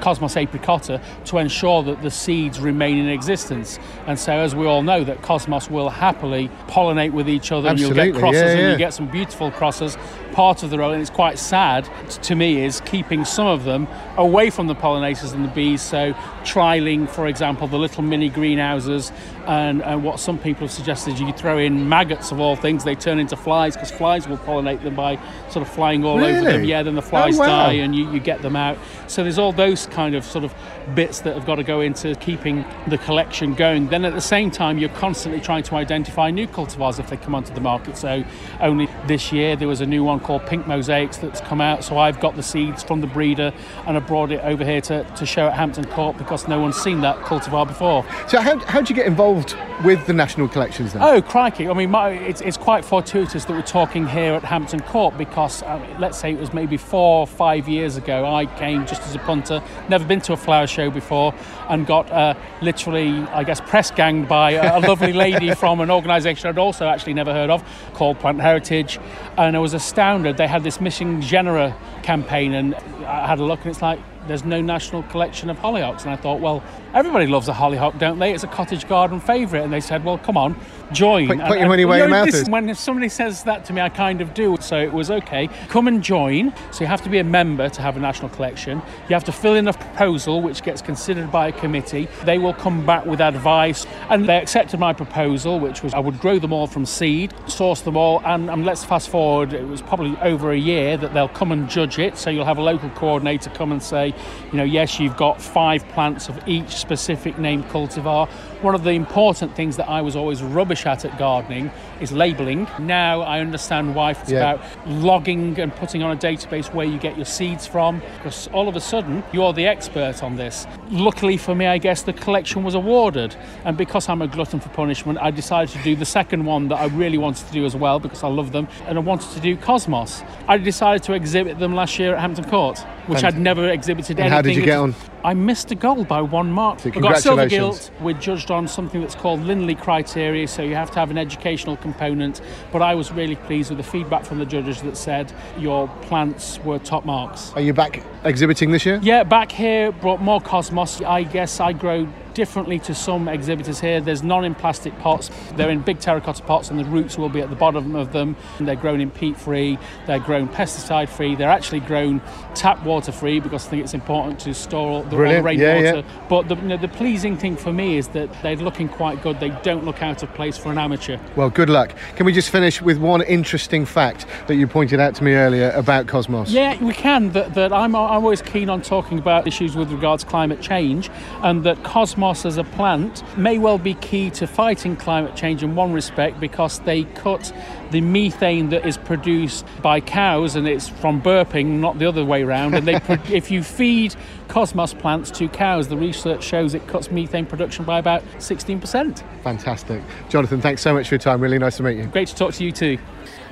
Cosmos 0.00 0.36
apricota, 0.36 1.02
to 1.24 1.38
ensure 1.38 1.82
that 1.82 2.02
the 2.02 2.10
seeds 2.10 2.60
remain 2.60 2.98
in 2.98 3.08
existence. 3.08 3.80
And 4.06 4.16
so, 4.16 4.32
as 4.32 4.54
we 4.54 4.64
all 4.64 4.82
know, 4.82 5.02
that 5.02 5.22
Cosmos 5.22 5.68
will 5.68 5.88
happily 5.88 6.50
pollinate 6.68 7.12
with 7.12 7.28
each 7.28 7.50
other, 7.50 7.70
Absolutely, 7.70 7.98
and 8.00 8.06
you'll 8.06 8.14
get 8.14 8.20
crosses, 8.20 8.42
yeah, 8.42 8.58
and 8.60 8.72
you 8.72 8.78
get 8.78 8.94
some 8.94 9.10
beautiful 9.10 9.50
crosses. 9.50 9.98
Part 10.34 10.62
of 10.62 10.70
the 10.70 10.78
role, 10.78 10.92
and 10.92 11.00
it's 11.00 11.10
quite 11.10 11.38
sad 11.38 11.88
to 12.22 12.34
me, 12.34 12.64
is 12.64 12.80
keeping 12.80 13.24
some 13.24 13.46
of 13.46 13.64
them 13.64 13.86
away 14.16 14.50
from 14.50 14.66
the 14.66 14.74
pollinators 14.74 15.32
and 15.32 15.44
the 15.44 15.48
bees. 15.48 15.80
So, 15.80 16.12
trialing, 16.42 17.08
for 17.08 17.26
example, 17.26 17.68
the 17.68 17.78
little 17.78 18.02
mini 18.02 18.28
greenhouses, 18.28 19.12
and, 19.46 19.82
and 19.82 20.02
what 20.02 20.20
some 20.20 20.38
people 20.38 20.66
have 20.66 20.72
suggested, 20.72 21.18
you 21.18 21.32
throw 21.32 21.58
in 21.58 21.88
maggots 21.88 22.32
of 22.32 22.40
all 22.40 22.56
things, 22.56 22.84
they 22.84 22.94
turn 22.94 23.18
into 23.18 23.36
flies 23.36 23.74
because 23.74 23.90
flies 23.90 24.26
will 24.26 24.38
pollinate 24.38 24.82
them 24.82 24.94
by 24.94 25.16
sort 25.50 25.66
of 25.66 25.72
flying 25.72 26.04
all 26.04 26.22
over 26.22 26.40
them. 26.40 26.64
Yeah, 26.64 26.82
then 26.82 26.94
the 26.94 27.02
oh, 27.02 27.04
flies 27.04 27.36
Oh, 27.36 27.40
wow. 27.40 27.66
die 27.66 27.72
and 27.74 27.94
you, 27.94 28.10
you 28.10 28.20
get 28.20 28.42
them 28.42 28.56
out. 28.56 28.78
So 29.06 29.22
there's 29.22 29.38
all 29.38 29.52
those 29.52 29.86
kind 29.86 30.14
of 30.14 30.24
sort 30.24 30.44
of 30.44 30.54
bits 30.94 31.20
that 31.20 31.34
have 31.34 31.46
got 31.46 31.56
to 31.56 31.64
go 31.64 31.80
into 31.80 32.14
keeping 32.16 32.64
the 32.88 32.98
collection 32.98 33.54
going. 33.54 33.88
Then 33.88 34.04
at 34.04 34.14
the 34.14 34.20
same 34.20 34.50
time, 34.50 34.78
you're 34.78 34.88
constantly 34.90 35.40
trying 35.40 35.62
to 35.64 35.76
identify 35.76 36.30
new 36.30 36.46
cultivars 36.46 36.98
if 36.98 37.10
they 37.10 37.16
come 37.16 37.34
onto 37.34 37.52
the 37.54 37.60
market. 37.60 37.96
So 37.96 38.24
only 38.60 38.88
this 39.06 39.32
year 39.32 39.56
there 39.56 39.68
was 39.68 39.80
a 39.80 39.86
new 39.86 40.04
one 40.04 40.20
called 40.24 40.44
Pink 40.46 40.66
Mosaics 40.66 41.18
that's 41.18 41.40
come 41.40 41.60
out. 41.60 41.84
So 41.84 41.98
I've 41.98 42.18
got 42.18 42.34
the 42.34 42.42
seeds 42.42 42.82
from 42.82 43.00
the 43.00 43.06
breeder 43.06 43.52
and 43.86 43.96
I 43.96 44.00
brought 44.00 44.32
it 44.32 44.40
over 44.42 44.64
here 44.64 44.80
to, 44.82 45.04
to 45.04 45.26
show 45.26 45.46
at 45.46 45.54
Hampton 45.54 45.84
Court 45.84 46.18
because 46.18 46.48
no 46.48 46.60
one's 46.60 46.76
seen 46.76 47.00
that 47.02 47.18
cultivar 47.18 47.66
before. 47.66 48.04
So 48.28 48.40
how 48.40 48.58
how 48.66 48.80
do 48.80 48.92
you 48.92 48.96
get 48.96 49.06
involved 49.06 49.56
with 49.84 50.06
the 50.06 50.12
National 50.12 50.48
Collections 50.48 50.92
then? 50.92 51.02
Oh, 51.02 51.20
crikey. 51.20 51.68
I 51.68 51.74
mean, 51.74 51.90
my, 51.90 52.10
it's, 52.10 52.40
it's 52.40 52.56
quite 52.56 52.84
fortuitous 52.84 53.44
that 53.44 53.52
we're 53.52 53.62
talking 53.62 54.06
here 54.06 54.34
at 54.34 54.44
Hampton 54.44 54.80
Court 54.80 55.16
because, 55.18 55.62
I 55.62 55.78
mean, 55.78 56.00
let's 56.00 56.18
say 56.18 56.32
it 56.32 56.38
was 56.38 56.52
maybe 56.52 56.76
four 56.76 57.20
or 57.20 57.26
five 57.26 57.68
years 57.68 57.96
ago, 57.96 58.24
I 58.24 58.46
came 58.46 58.86
just 58.86 59.02
as 59.02 59.14
a 59.14 59.18
punter, 59.18 59.62
never 59.88 60.04
been 60.04 60.20
to 60.22 60.32
a 60.32 60.36
flower 60.36 60.66
show 60.66 60.90
before, 60.90 61.34
and 61.68 61.86
got 61.86 62.10
uh, 62.10 62.34
literally, 62.62 63.10
I 63.28 63.44
guess, 63.44 63.60
press 63.60 63.90
ganged 63.90 64.28
by 64.28 64.52
a, 64.52 64.78
a 64.78 64.80
lovely 64.80 65.12
lady 65.12 65.54
from 65.54 65.80
an 65.80 65.90
organisation 65.90 66.48
I'd 66.48 66.58
also 66.58 66.86
actually 66.86 67.14
never 67.14 67.32
heard 67.32 67.50
of 67.50 67.64
called 67.94 68.18
Plant 68.18 68.40
Heritage. 68.40 68.98
And 69.36 69.56
I 69.56 69.58
was 69.58 69.74
astounded. 69.74 70.36
They 70.36 70.48
had 70.48 70.62
this 70.62 70.80
Missing 70.80 71.20
Genera 71.20 71.76
campaign, 72.02 72.54
and 72.54 72.74
I 73.04 73.26
had 73.26 73.38
a 73.38 73.44
look, 73.44 73.60
and 73.60 73.70
it's 73.70 73.82
like, 73.82 73.98
there's 74.26 74.44
no 74.44 74.60
national 74.60 75.02
collection 75.04 75.50
of 75.50 75.58
hollyhocks. 75.58 76.02
And 76.02 76.10
I 76.10 76.16
thought, 76.16 76.40
well, 76.40 76.62
everybody 76.94 77.26
loves 77.26 77.48
a 77.48 77.52
hollyhock, 77.52 77.98
don't 77.98 78.18
they? 78.18 78.32
It's 78.32 78.44
a 78.44 78.48
cottage 78.48 78.88
garden 78.88 79.20
favourite. 79.20 79.62
And 79.62 79.72
they 79.72 79.80
said, 79.80 80.04
well, 80.04 80.18
come 80.18 80.36
on, 80.36 80.58
join. 80.92 81.26
Put- 81.28 81.38
put 81.40 81.50
And- 81.52 81.60
your 81.60 81.68
money 81.68 81.84
where 81.84 81.98
you 81.98 82.02
your 82.04 82.10
mouth 82.10 82.26
this- 82.26 82.42
is. 82.42 82.48
When 82.50 82.74
somebody 82.74 83.08
says 83.08 83.42
that 83.44 83.64
to 83.66 83.72
me, 83.72 83.80
I 83.80 83.88
kind 83.88 84.20
of 84.20 84.34
do. 84.34 84.56
So 84.60 84.76
it 84.76 84.92
was 84.92 85.10
okay. 85.10 85.48
Come 85.68 85.88
and 85.88 86.02
join. 86.02 86.52
So 86.70 86.80
you 86.84 86.86
have 86.88 87.02
to 87.02 87.08
be 87.08 87.18
a 87.18 87.24
member 87.24 87.68
to 87.68 87.82
have 87.82 87.96
a 87.96 88.00
national 88.00 88.28
collection. 88.30 88.82
You 89.08 89.14
have 89.14 89.24
to 89.24 89.32
fill 89.32 89.54
in 89.54 89.66
a 89.68 89.72
proposal, 89.72 90.40
which 90.40 90.62
gets 90.62 90.82
considered 90.82 91.30
by 91.32 91.48
a 91.48 91.52
committee. 91.52 92.08
They 92.24 92.38
will 92.38 92.52
come 92.54 92.84
back 92.84 93.06
with 93.06 93.20
advice. 93.20 93.86
And 94.10 94.26
they 94.28 94.36
accepted 94.36 94.78
my 94.80 94.92
proposal, 94.92 95.58
which 95.60 95.82
was 95.82 95.94
I 95.94 95.98
would 95.98 96.20
grow 96.20 96.38
them 96.38 96.52
all 96.52 96.66
from 96.66 96.86
seed, 96.86 97.32
source 97.46 97.80
them 97.80 97.96
all. 97.96 98.20
And, 98.24 98.50
and 98.50 98.64
let's 98.64 98.84
fast 98.84 99.08
forward, 99.08 99.52
it 99.52 99.66
was 99.66 99.82
probably 99.82 100.16
over 100.22 100.52
a 100.52 100.58
year 100.58 100.96
that 100.96 101.14
they'll 101.14 101.28
come 101.28 101.52
and 101.52 101.68
judge 101.68 101.98
it. 101.98 102.16
So 102.18 102.30
you'll 102.30 102.44
have 102.44 102.58
a 102.58 102.62
local 102.62 102.90
coordinator 102.90 103.50
come 103.50 103.72
and 103.72 103.82
say, 103.82 104.14
you 104.52 104.58
know, 104.58 104.64
yes, 104.64 105.00
you've 105.00 105.16
got 105.16 105.40
five 105.40 105.86
plants 105.88 106.28
of 106.28 106.38
each 106.48 106.70
specific 106.76 107.38
named 107.38 107.68
cultivar. 107.68 108.28
One 108.64 108.74
of 108.74 108.82
the 108.82 108.92
important 108.92 109.54
things 109.54 109.76
that 109.76 109.90
I 109.90 110.00
was 110.00 110.16
always 110.16 110.42
rubbish 110.42 110.86
at 110.86 111.04
at 111.04 111.18
gardening 111.18 111.70
is 112.00 112.12
labelling. 112.12 112.66
Now 112.78 113.20
I 113.20 113.40
understand 113.40 113.94
why 113.94 114.12
it's 114.12 114.30
Yeah. 114.30 114.38
about 114.54 114.62
logging 114.86 115.60
and 115.60 115.70
putting 115.76 116.02
on 116.02 116.12
a 116.12 116.16
database 116.16 116.72
where 116.72 116.86
you 116.86 116.96
get 116.96 117.14
your 117.16 117.26
seeds 117.26 117.66
from, 117.66 118.00
because 118.16 118.48
all 118.54 118.66
of 118.66 118.74
a 118.74 118.80
sudden 118.80 119.22
you're 119.32 119.52
the 119.52 119.66
expert 119.66 120.22
on 120.22 120.36
this. 120.36 120.66
Luckily 120.90 121.36
for 121.36 121.54
me, 121.54 121.66
I 121.66 121.76
guess 121.76 122.00
the 122.00 122.14
collection 122.14 122.64
was 122.64 122.74
awarded, 122.74 123.36
and 123.66 123.76
because 123.76 124.08
I'm 124.08 124.22
a 124.22 124.26
glutton 124.26 124.60
for 124.60 124.70
punishment, 124.70 125.18
I 125.20 125.30
decided 125.30 125.68
to 125.76 125.82
do 125.82 125.94
the 125.94 126.06
second 126.06 126.46
one 126.46 126.68
that 126.68 126.76
I 126.76 126.86
really 126.86 127.18
wanted 127.18 127.46
to 127.46 127.52
do 127.52 127.66
as 127.66 127.76
well 127.76 127.98
because 128.00 128.24
I 128.24 128.28
love 128.28 128.52
them, 128.52 128.66
and 128.88 128.96
I 128.96 129.02
wanted 129.02 129.30
to 129.32 129.40
do 129.40 129.58
Cosmos. 129.58 130.24
I 130.48 130.56
decided 130.56 131.02
to 131.02 131.12
exhibit 131.12 131.58
them 131.58 131.74
last 131.74 131.98
year 131.98 132.14
at 132.14 132.20
Hampton 132.22 132.44
Court, 132.44 132.82
which 133.06 133.24
I'd 133.24 133.38
never 133.38 133.68
exhibited 133.68 134.18
And 134.18 134.20
anything. 134.20 134.32
how 134.34 134.42
did 134.42 134.56
you 134.56 134.62
get 134.62 134.78
on? 134.78 134.94
I 135.24 135.34
missed 135.34 135.70
a 135.70 135.74
goal 135.74 136.04
by 136.04 136.20
one 136.20 136.50
mark. 136.50 136.80
So 136.80 136.90
I 136.90 136.92
got 136.92 137.18
silver 137.18 137.42
congratulations. 137.42 137.88
gilt. 137.90 138.02
We're 138.02 138.12
judged 138.18 138.50
on 138.50 138.68
something 138.68 139.00
that's 139.00 139.14
called 139.14 139.40
Lindley 139.40 139.74
criteria, 139.74 140.46
so 140.48 140.62
you 140.62 140.74
have 140.74 140.90
to 140.92 140.98
have 140.98 141.10
an 141.10 141.18
educational 141.18 141.76
component. 141.78 142.40
But 142.72 142.82
I 142.82 142.94
was 142.94 143.10
really 143.12 143.36
pleased 143.36 143.70
with 143.70 143.78
the 143.78 143.84
feedback 143.84 144.24
from 144.24 144.38
the 144.38 144.46
judges 144.46 144.82
that 144.82 144.96
said 144.96 145.32
your 145.58 145.88
plants 146.02 146.58
were 146.60 146.78
top 146.78 147.04
marks. 147.04 147.52
Are 147.54 147.60
you 147.62 147.72
back 147.72 148.02
exhibiting 148.24 148.70
this 148.70 148.84
year? 148.84 149.00
Yeah, 149.02 149.22
back 149.22 149.50
here, 149.52 149.92
brought 149.92 150.20
more 150.20 150.40
cosmos. 150.40 151.00
I 151.02 151.22
guess 151.22 151.60
I 151.60 151.72
grow 151.72 152.06
differently 152.34 152.78
to 152.80 152.94
some 152.94 153.28
exhibitors 153.28 153.80
here. 153.80 154.00
There's 154.00 154.22
none 154.22 154.44
in 154.44 154.54
plastic 154.54 154.98
pots. 154.98 155.30
They're 155.56 155.70
in 155.70 155.80
big 155.80 156.00
terracotta 156.00 156.42
pots, 156.42 156.70
and 156.70 156.78
the 156.78 156.84
roots 156.84 157.16
will 157.16 157.28
be 157.28 157.40
at 157.40 157.50
the 157.50 157.56
bottom 157.56 157.94
of 157.94 158.12
them. 158.12 158.36
And 158.58 158.68
they're 158.68 158.76
grown 158.76 159.00
in 159.00 159.10
peat 159.10 159.36
free. 159.36 159.78
They're 160.06 160.18
grown 160.18 160.48
pesticide 160.48 161.08
free. 161.08 161.34
They're 161.34 161.50
actually 161.50 161.80
grown 161.80 162.20
tap 162.54 162.84
water 162.84 163.12
free 163.12 163.40
because 163.40 163.66
I 163.66 163.70
think 163.70 163.84
it's 163.84 163.94
important 163.94 164.40
to 164.40 164.54
store 164.54 164.90
all 164.90 165.02
the, 165.04 165.16
Brilliant. 165.16 165.58
Yeah, 165.58 165.72
rainwater. 165.72 165.98
yeah. 165.98 166.26
But 166.28 166.48
the, 166.48 166.56
you 166.56 166.62
know, 166.62 166.76
the 166.76 166.88
pleasing 166.88 167.36
thing 167.36 167.56
for 167.56 167.72
me 167.72 167.96
is 167.96 168.08
that 168.08 168.30
they're 168.42 168.56
looking 168.56 168.88
quite 168.88 169.22
good. 169.22 169.38
They 169.40 169.50
don't 169.62 169.84
look 169.84 170.02
out 170.02 170.22
of 170.22 170.32
place 170.34 170.58
for 170.58 170.72
an 170.72 170.78
amateur. 170.78 171.18
Well, 171.36 171.50
good 171.50 171.70
luck. 171.70 171.94
Can 172.16 172.26
we 172.26 172.32
just 172.32 172.50
finish 172.50 172.82
with 172.82 172.98
one 172.98 173.22
interesting 173.22 173.84
fact 173.86 174.26
that 174.48 174.56
you 174.56 174.66
pointed 174.66 175.00
out 175.00 175.14
to 175.16 175.24
me 175.24 175.34
earlier 175.34 175.70
about 175.70 176.06
Cosmos? 176.08 176.50
Yeah, 176.50 176.82
we 176.82 176.92
can. 176.92 177.30
That, 177.32 177.54
that 177.54 177.72
I'm, 177.72 177.94
I'm 177.94 178.24
always 178.24 178.42
keen 178.42 178.68
on 178.68 178.82
talking 178.82 179.18
about 179.18 179.46
issues 179.46 179.76
with 179.76 179.90
regards 179.92 180.24
to 180.24 180.30
climate 180.30 180.60
change, 180.60 181.10
and 181.42 181.62
that 181.64 181.82
cosmos 181.84 182.23
as 182.24 182.56
a 182.56 182.64
plant 182.64 183.22
may 183.36 183.58
well 183.58 183.76
be 183.76 183.94
key 183.94 184.30
to 184.30 184.46
fighting 184.46 184.96
climate 184.96 185.36
change 185.36 185.62
in 185.62 185.74
one 185.74 185.92
respect 185.92 186.40
because 186.40 186.78
they 186.80 187.04
cut 187.04 187.52
the 187.90 188.00
methane 188.00 188.70
that 188.70 188.86
is 188.86 188.96
produced 188.96 189.66
by 189.82 190.00
cows, 190.00 190.56
and 190.56 190.66
it's 190.66 190.88
from 190.88 191.20
burping, 191.20 191.80
not 191.80 191.98
the 191.98 192.06
other 192.06 192.24
way 192.24 192.42
around. 192.42 192.74
And 192.74 192.88
they, 192.88 192.94
if 193.30 193.50
you 193.50 193.62
feed 193.62 194.16
cosmos 194.48 194.94
plants 194.94 195.30
to 195.32 195.48
cows, 195.48 195.88
the 195.88 195.96
research 195.96 196.42
shows 196.42 196.74
it 196.74 196.86
cuts 196.86 197.10
methane 197.10 197.46
production 197.46 197.84
by 197.84 197.98
about 197.98 198.24
16%. 198.38 199.22
Fantastic. 199.42 200.02
Jonathan, 200.28 200.60
thanks 200.60 200.80
so 200.82 200.94
much 200.94 201.08
for 201.08 201.14
your 201.14 201.20
time. 201.20 201.40
Really 201.40 201.58
nice 201.58 201.76
to 201.76 201.82
meet 201.82 201.98
you. 201.98 202.06
Great 202.06 202.28
to 202.28 202.34
talk 202.34 202.54
to 202.54 202.64
you 202.64 202.72
too. 202.72 202.98